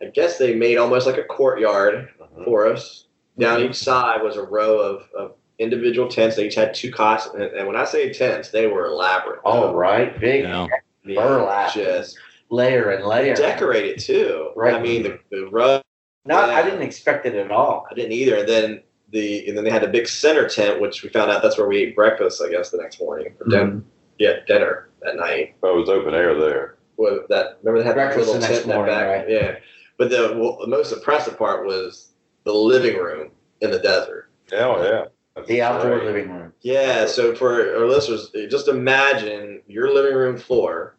[0.00, 2.44] I guess they made almost like a courtyard Mhm.
[2.44, 3.06] for us.
[3.38, 6.36] Down each side was a row of, of individual tents.
[6.36, 9.40] They each had two cots, and, and when I say tents, they were elaborate.
[9.44, 10.66] All right, big Yeah.
[11.04, 11.72] Burlap.
[11.72, 12.18] just
[12.50, 13.34] layer and layer.
[13.34, 14.50] decorated too.
[14.56, 14.74] Right.
[14.74, 15.82] I mean, the, the rug.
[16.24, 17.86] Not, I didn't expect it at all.
[17.90, 18.38] I didn't either.
[18.38, 21.40] And then the and then they had the big center tent, which we found out
[21.42, 22.42] that's where we ate breakfast.
[22.44, 23.78] I guess the next morning or din- Mm-hmm.
[24.18, 25.54] yeah, dinner that night.
[25.62, 26.76] Oh, it was open air there.
[26.96, 29.06] Well, that remember they had Breakfast that little the next tent in the morning, back.
[29.06, 29.30] right.
[29.30, 29.56] Yeah,
[29.98, 32.10] but the well, the most impressive part was
[32.42, 33.30] the living room
[33.60, 34.28] in the desert.
[34.52, 35.04] Oh yeah.
[35.36, 36.06] That's The outdoor great.
[36.06, 36.52] living room.
[36.62, 40.96] Yeah, so for our listeners, just imagine your living room floor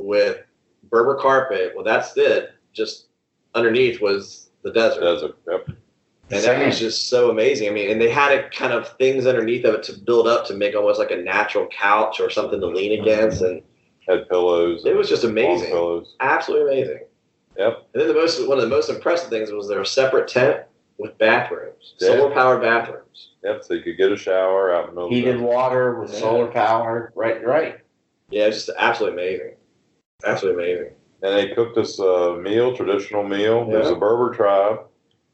[0.00, 0.38] with
[0.90, 1.72] Berber carpet.
[1.74, 2.50] Well, that's it.
[2.72, 3.06] Just
[3.54, 5.00] underneath was the desert.
[5.00, 5.36] Desert.
[5.48, 5.68] Yep.
[6.30, 7.68] And that was just so amazing.
[7.68, 10.46] I mean, and they had it kind of things underneath of it to build up
[10.48, 13.02] to make almost like a natural couch or something to lean mm-hmm.
[13.02, 13.40] against.
[13.40, 13.62] And
[14.06, 14.84] Had pillows.
[14.84, 15.70] it was just amazing.
[15.70, 16.16] Pillows.
[16.20, 17.04] Absolutely amazing.
[17.56, 17.86] Yep.
[17.94, 20.64] And then the most one of the most impressive things was there a separate tent
[20.98, 22.08] with bathrooms, Yeah.
[22.08, 23.27] solar powered bathrooms.
[23.44, 23.64] Yep.
[23.64, 25.04] So you could get a shower out in the middle.
[25.06, 26.18] of the Heated water with Yeah.
[26.20, 27.12] solar power.
[27.14, 27.78] Right, right.
[28.30, 29.54] Yeah, it's just absolutely amazing.
[30.24, 30.92] Absolutely amazing.
[31.22, 33.64] And they cooked us a meal, traditional meal.
[33.68, 34.80] There's a Berber tribe.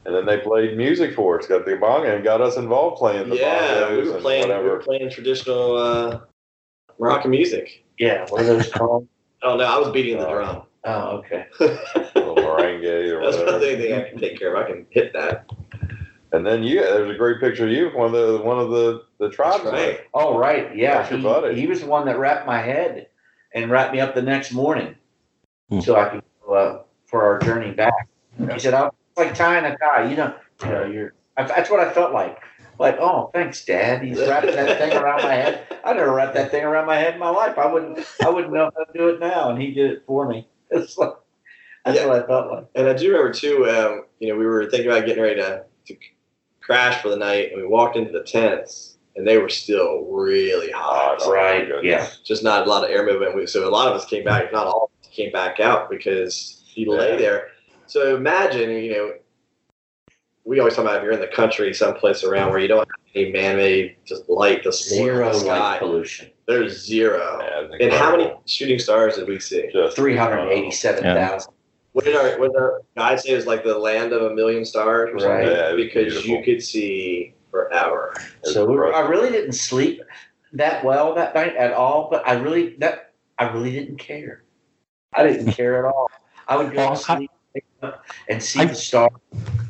[0.06, 3.30] And then they played music for us, got the bonga and got us involved playing
[3.30, 6.20] the yeah, we were and playing we were playing traditional uh,
[6.98, 7.84] Moroccan music.
[7.98, 8.26] Yeah.
[8.28, 9.08] What are those called?
[9.42, 9.60] I don't.
[9.62, 10.32] I was beating the Oh.
[10.34, 10.62] drum.
[10.86, 11.46] Oh, okay.
[11.60, 13.52] little merengue or That's whatever.
[13.52, 14.62] one thing I can take care of.
[14.62, 15.46] I can hit that.
[16.34, 19.04] And then you, there's a great picture of you, one of the one of the
[19.18, 19.64] the tribes.
[19.64, 20.00] Right.
[20.14, 20.74] Oh, right.
[20.76, 20.98] Yeah.
[20.98, 21.60] That's your he, buddy.
[21.60, 23.06] he was the one that wrapped my head
[23.54, 24.96] and wrapped me up the next morning
[25.70, 25.80] Hmm.
[25.80, 28.08] so I could go uh, for our journey back.
[28.52, 30.10] He said, "I it's like tying a tie.
[30.10, 32.38] You know, you know, you're." I, that's what I felt like.
[32.78, 34.02] Like, oh, thanks, Dad.
[34.02, 35.66] He's wrapping that thing around my head.
[35.84, 37.56] I never wrapped that thing around my head in my life.
[37.56, 38.04] I wouldn't.
[38.24, 40.48] I wouldn't know how to do it now, and he did it for me.
[40.72, 41.14] It's like
[41.84, 42.06] that's Yeah.
[42.08, 42.66] what I felt like.
[42.74, 43.66] And I do remember too.
[43.70, 45.96] Um, you know, we were thinking about getting ready to, to
[46.64, 50.70] crash for the night, and we walked into the tents, and they were still really
[50.70, 51.18] hot.
[51.20, 52.08] Oh, Right, oh, my yeah.
[52.24, 53.48] Just not a lot of air movement.
[53.50, 54.46] So a lot of us came back.
[54.46, 57.48] if Not all of us came back out because you lay there.
[57.86, 59.12] So imagine, you know,
[60.44, 62.86] we always talk about if you're in the country, someplace around where you don't have
[63.14, 65.58] any man-made just light, the Zero the sky.
[65.58, 66.30] light pollution.
[66.46, 67.38] There's zero.
[67.40, 69.70] Yeah, And how many shooting stars did we see?
[69.72, 71.52] Just Three hundred eighty-seven thousand.
[71.94, 74.34] What did our what did our guide say it was like the land of a
[74.34, 75.46] million stars or something?
[75.46, 78.12] Yeah, it was because you could see forever.
[78.42, 80.00] It's So we were, I really didn't sleep
[80.54, 84.42] that well that night at all, but I really that I really didn't care.
[85.14, 86.10] I didn't care at all.
[86.48, 87.30] I would go Well, to I- sleep
[88.28, 89.12] and see I- the stars.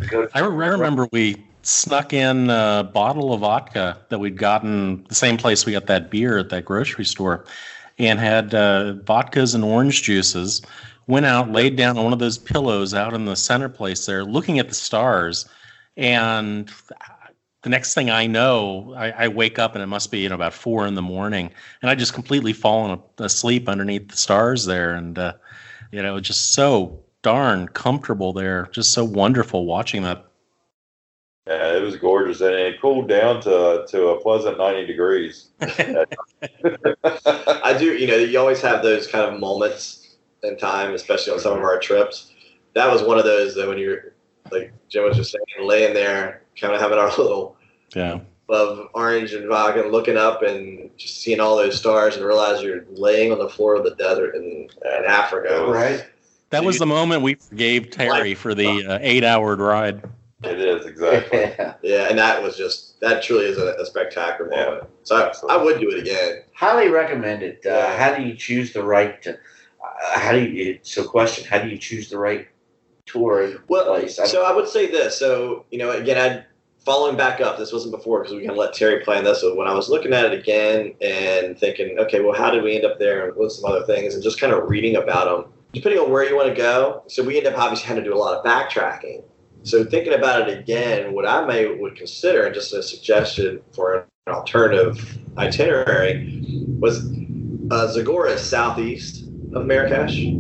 [0.09, 5.05] Go I, re- I remember we snuck in a bottle of vodka that we'd gotten
[5.11, 7.45] the same place we got that beer at that grocery store
[7.99, 10.62] and had uh, vodkas and orange juices.
[11.07, 14.24] Went out, laid down on one of those pillows out in the center place there,
[14.24, 15.46] looking at the stars.
[15.96, 16.70] And
[17.64, 20.34] the next thing I know, I, I, wake up and it must be you know
[20.34, 21.50] about four in the morning,
[21.80, 25.32] and I just completely fallen asleep underneath the stars there, and uh,
[25.90, 30.26] you know just so darn comfortable there, just so wonderful watching that.
[31.46, 35.48] Yeah, it was gorgeous, and it cooled down to to a pleasant ninety degrees.
[35.62, 36.05] I
[37.78, 40.03] do, you know, you always have those kind of moments
[40.45, 42.32] in time, especially on some of our trips.
[42.74, 44.14] That was one of those that when you're
[44.51, 47.57] like Jim was just saying, laying there, kind of having our little
[47.95, 52.62] yeah of orange and vodka, looking up and just seeing all those stars and realize
[52.62, 55.64] you're laying on the floor of the desert in, in Africa.
[55.66, 56.05] Right.
[56.51, 60.03] That was the moment we forgave Terry for the uh, eight-hour ride.
[60.45, 61.38] It is exactly.
[61.59, 61.74] Yeah.
[61.82, 64.84] yeah, and that was just that truly is a, a spectacular moment.
[64.84, 64.88] Yeah.
[65.03, 66.42] So I, I, would do it again.
[66.53, 67.64] Highly recommend it.
[67.64, 67.97] Uh.
[67.97, 69.20] How do you choose the right?
[69.22, 69.36] To, uh,
[70.14, 70.78] how do you?
[70.82, 72.49] So, question: How do you choose the right
[73.07, 74.18] tour well, place?
[74.18, 75.18] I so I would say this.
[75.18, 76.45] So you know, again, I
[76.84, 77.59] following back up.
[77.59, 79.40] This wasn't before because we kind of let Terry plan this.
[79.40, 82.76] So when I was looking at it again and thinking, okay, well, how did we
[82.76, 83.28] end up there?
[83.28, 84.14] And what's some other things?
[84.14, 87.03] And just kind of reading about them, depending on where you want to go.
[87.09, 89.24] So we end up obviously having to do a lot of backtracking.
[89.62, 94.07] So thinking about it again, what I may would consider, and just a suggestion for
[94.26, 96.42] an alternative itinerary,
[96.78, 97.07] was
[97.70, 99.24] uh, Zagora is southeast
[99.55, 100.34] of Marrakesh.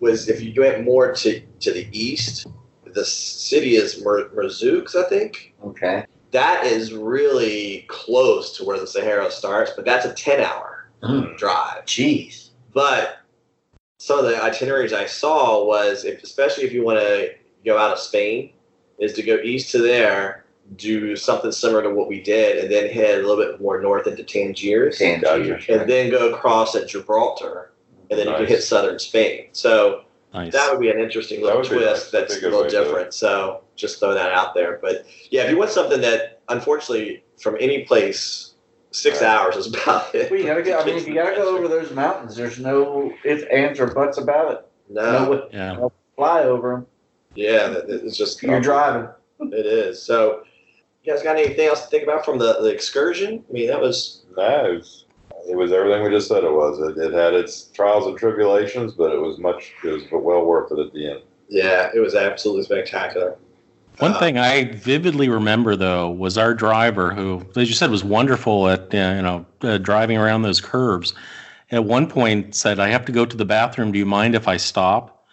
[0.00, 2.46] Was if you went more to to the east,
[2.94, 5.54] the city is Marzouk, I think.
[5.64, 6.06] Okay.
[6.30, 11.36] That is really close to where the Sahara starts, but that's a 10 hour mm.
[11.36, 11.84] drive.
[11.84, 12.50] Jeez.
[12.72, 13.18] But
[13.98, 17.34] some of the itineraries I saw was, if, especially if you want to
[17.66, 18.52] go out of Spain,
[18.98, 20.44] is to go east to there,
[20.76, 24.06] do something similar to what we did, and then head a little bit more north
[24.06, 27.72] into Tangiers, Tangiers and then go across at Gibraltar,
[28.10, 28.40] and then nice.
[28.40, 29.48] you can hit southern Spain.
[29.52, 30.52] So Nice.
[30.52, 32.28] That would be an interesting little twist nice.
[32.28, 33.12] that's a little different.
[33.14, 34.78] So just throw that out there.
[34.80, 38.54] But yeah, if you want something that unfortunately from any place,
[38.92, 39.28] six right.
[39.28, 40.30] hours is about it.
[40.30, 40.78] Well, you gotta go.
[40.78, 44.18] I mean, if you gotta go over those mountains, there's no if, ands, or buts
[44.18, 44.66] about it.
[44.88, 45.72] No, no yeah.
[45.72, 46.86] No fly over them.
[47.34, 49.08] Yeah, it's just you're driving.
[49.40, 50.02] It is.
[50.02, 50.42] So,
[51.02, 53.42] you guys got anything else to think about from the, the excursion?
[53.48, 54.80] I mean, that was no
[55.48, 56.78] it was everything we just said it was.
[56.78, 60.72] It, it, had its trials and tribulations, but it was much, it was well worth
[60.72, 61.22] it at the end.
[61.48, 63.36] Yeah, it was absolutely spectacular.
[63.98, 68.04] One uh, thing I vividly remember though was our driver, who, as you said, was
[68.04, 71.12] wonderful at uh, you know uh, driving around those curves.
[71.70, 73.92] At one point, said, "I have to go to the bathroom.
[73.92, 75.26] Do you mind if I stop?"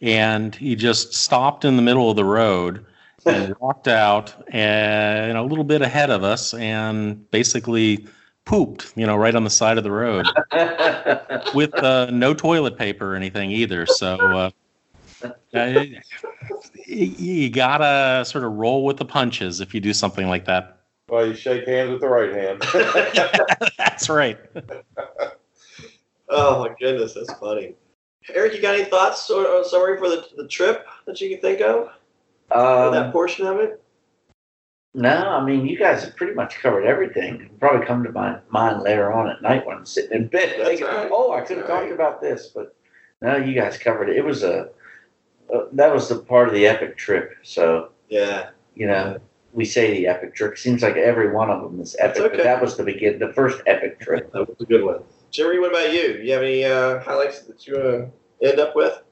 [0.00, 2.84] And he just stopped in the middle of the road
[3.26, 8.06] and walked out, and a little bit ahead of us, and basically
[8.44, 10.26] pooped, you know, right on the side of the road
[11.54, 13.86] with uh, no toilet paper or anything either.
[13.86, 14.16] So
[15.22, 15.84] uh, uh,
[16.86, 20.78] you gotta sort of roll with the punches if you do something like that.
[21.08, 22.62] Well, you shake hands with the right hand.
[23.78, 24.38] that's right.
[26.28, 27.74] oh my goodness, that's funny.
[28.30, 31.60] Eric, you got any thoughts or, summary for the, the trip that you can think
[31.60, 31.88] of?
[32.50, 33.83] Um, that portion of it?
[34.94, 37.40] No, I mean you guys have pretty much covered everything.
[37.40, 40.54] It'll probably come to my mind later on at night when I'm sitting in bed
[40.56, 41.08] thinking, right.
[41.10, 42.76] "Oh, I could have talked about this," but
[43.20, 44.16] no, you guys covered it.
[44.16, 44.70] It was a
[45.52, 47.34] uh, that was the part of the epic trip.
[47.42, 49.18] So yeah, you know,
[49.52, 50.56] we say the epic trip.
[50.56, 52.36] Seems like every one of them is epic, okay.
[52.36, 54.32] but that was the begin, the first epic trip.
[54.32, 55.02] That was a good one.
[55.30, 56.20] Jerry, what about you?
[56.22, 58.06] You have any uh, highlights that you uh,
[58.46, 59.02] end up with?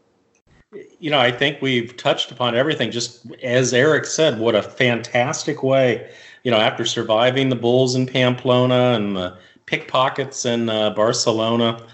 [0.99, 2.91] You know, I think we've touched upon everything.
[2.91, 6.11] Just as Eric said, what a fantastic way,
[6.45, 11.85] you know, after surviving the bulls in Pamplona and the pickpockets in uh, Barcelona,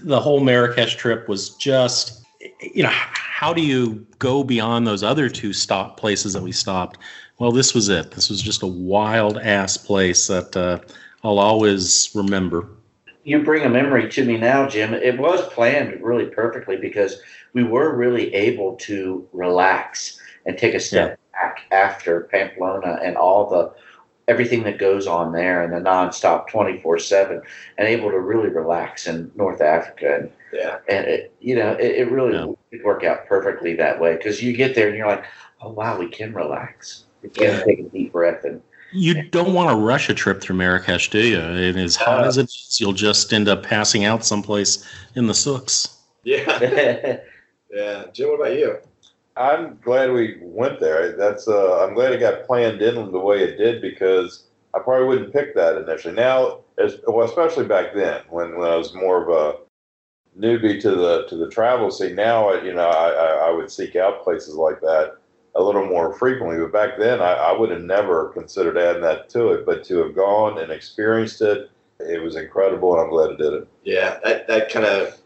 [0.00, 2.24] the whole Marrakesh trip was just,
[2.60, 6.98] you know, how do you go beyond those other two stop places that we stopped?
[7.38, 8.12] Well, this was it.
[8.12, 10.78] This was just a wild ass place that uh,
[11.24, 12.68] I'll always remember.
[13.24, 14.92] You bring a memory to me now, Jim.
[14.92, 17.20] It was planned really perfectly because
[17.54, 21.40] we were really able to relax and take a step yeah.
[21.40, 23.72] back after Pamplona and all the
[24.28, 27.42] everything that goes on there and the nonstop 24 7
[27.78, 30.16] and able to really relax in North Africa.
[30.16, 30.78] And, yeah.
[30.88, 32.46] and it, you know, it, it really yeah.
[32.46, 35.24] would work out perfectly that way because you get there and you're like,
[35.60, 37.04] oh, wow, we can relax.
[37.22, 37.64] We can yeah.
[37.64, 38.62] take a deep breath and,
[38.94, 41.38] you don't want to rush a trip through Marrakesh, do you?
[41.38, 45.26] And as hot uh, as it is, you'll just end up passing out someplace in
[45.26, 45.90] the souks.
[46.26, 47.18] Yeah.
[47.70, 48.78] Yeah, Jim, what about you?
[49.36, 51.16] I'm glad we went there.
[51.16, 55.08] That's uh, I'm glad it got planned in the way it did because I probably
[55.08, 56.14] wouldn't pick that initially.
[56.14, 60.90] Now, as, well, especially back then when, when I was more of a newbie to
[60.92, 62.14] the to the travel scene.
[62.14, 65.16] Now, you know, I, I, I would seek out places like that
[65.56, 66.58] a little more frequently.
[66.58, 69.66] But back then, I, I would have never considered adding that to it.
[69.66, 73.52] But to have gone and experienced it, it was incredible, and I'm glad I did
[73.52, 73.68] it.
[73.84, 75.20] Yeah, that, that kind of,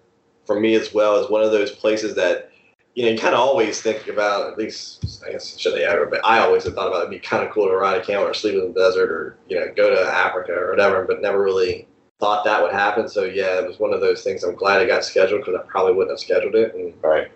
[0.47, 2.51] for me as well, is one of those places that,
[2.95, 6.07] you know, you kind of always think about, at least, I guess, should they ever,
[6.07, 8.27] but I always have thought about it'd be kind of cool to ride a camel
[8.27, 11.43] or sleep in the desert or, you know, go to Africa or whatever, but never
[11.43, 11.89] really
[12.21, 13.09] thought that would happen.
[13.09, 14.43] So, yeah, it was one of those things.
[14.43, 16.75] I'm glad it got scheduled because I probably wouldn't have scheduled it.
[16.75, 17.31] And, Right.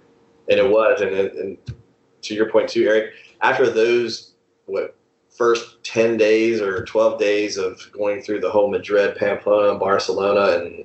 [0.50, 1.00] and it was.
[1.00, 1.58] And, it, and
[2.22, 4.34] to your point, too, Eric, after those,
[4.66, 4.96] what,
[5.36, 10.58] first 10 days or 12 days of going through the whole Madrid, Pamplona, and Barcelona,
[10.58, 10.84] and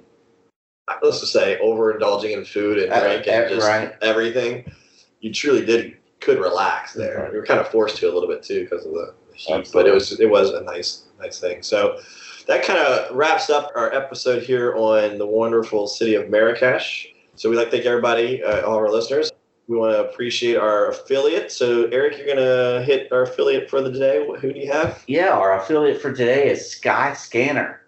[1.02, 3.94] let's just say overindulging in food and drink and just right.
[4.02, 4.72] everything,
[5.20, 7.20] you truly did could relax there.
[7.20, 7.32] Right.
[7.32, 9.86] We were kind of forced to a little bit too because of the heat, but
[9.86, 11.62] it was it was a nice nice thing.
[11.62, 12.00] So
[12.48, 17.08] that kind of wraps up our episode here on the wonderful city of Marrakesh.
[17.36, 19.32] So we'd like to thank everybody, uh, all of our listeners.
[19.68, 21.52] We want to appreciate our affiliate.
[21.52, 24.26] So Eric, you're gonna hit our affiliate for the day.
[24.26, 25.04] Who do you have?
[25.08, 27.80] Yeah, our affiliate for today is Skyscanner.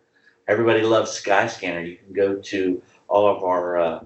[0.50, 1.88] Everybody loves Skyscanner.
[1.88, 4.04] You can go to all of our, uh,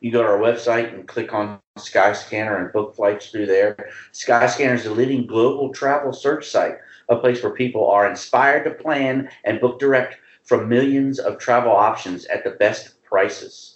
[0.00, 3.90] you go to our website and click on Skyscanner and book flights through there.
[4.12, 6.76] Skyscanner is the leading global travel search site,
[7.08, 11.72] a place where people are inspired to plan and book direct from millions of travel
[11.72, 13.73] options at the best prices.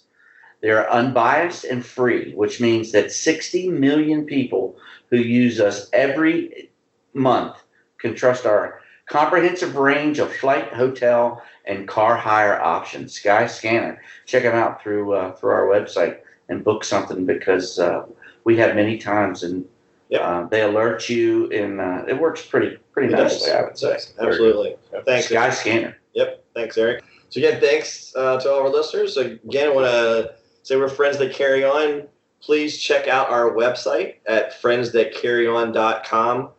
[0.60, 4.76] They're unbiased and free, which means that 60 million people
[5.10, 6.70] who use us every
[7.14, 7.56] month
[7.98, 13.14] can trust our comprehensive range of flight, hotel, and car hire options.
[13.18, 13.98] Skyscanner.
[14.26, 18.04] Check them out through uh, through our website and book something because uh,
[18.44, 19.64] we have many times and
[20.10, 20.20] Yep.
[20.22, 23.32] uh, they alert you and uh, it works pretty pretty It does.
[23.42, 23.52] nicely.
[23.52, 23.98] I would say.
[24.18, 24.76] Absolutely.
[25.04, 25.28] Thanks.
[25.28, 25.94] Skyscanner.
[26.14, 26.44] Yep.
[26.54, 27.04] Thanks, Eric.
[27.28, 29.18] So again, thanks uh, to all our listeners.
[29.18, 30.34] Again, I want to
[30.68, 32.06] say we're friends that carry on.
[32.42, 36.50] Please check out our website at friendsthatcarryon.com.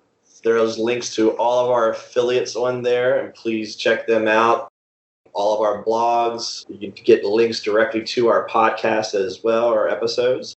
[0.44, 4.70] There's links to all of our affiliates on there, and please check them out.
[5.34, 6.66] All of our blogs.
[6.70, 10.56] You can get links directly to our podcast as well, our episodes.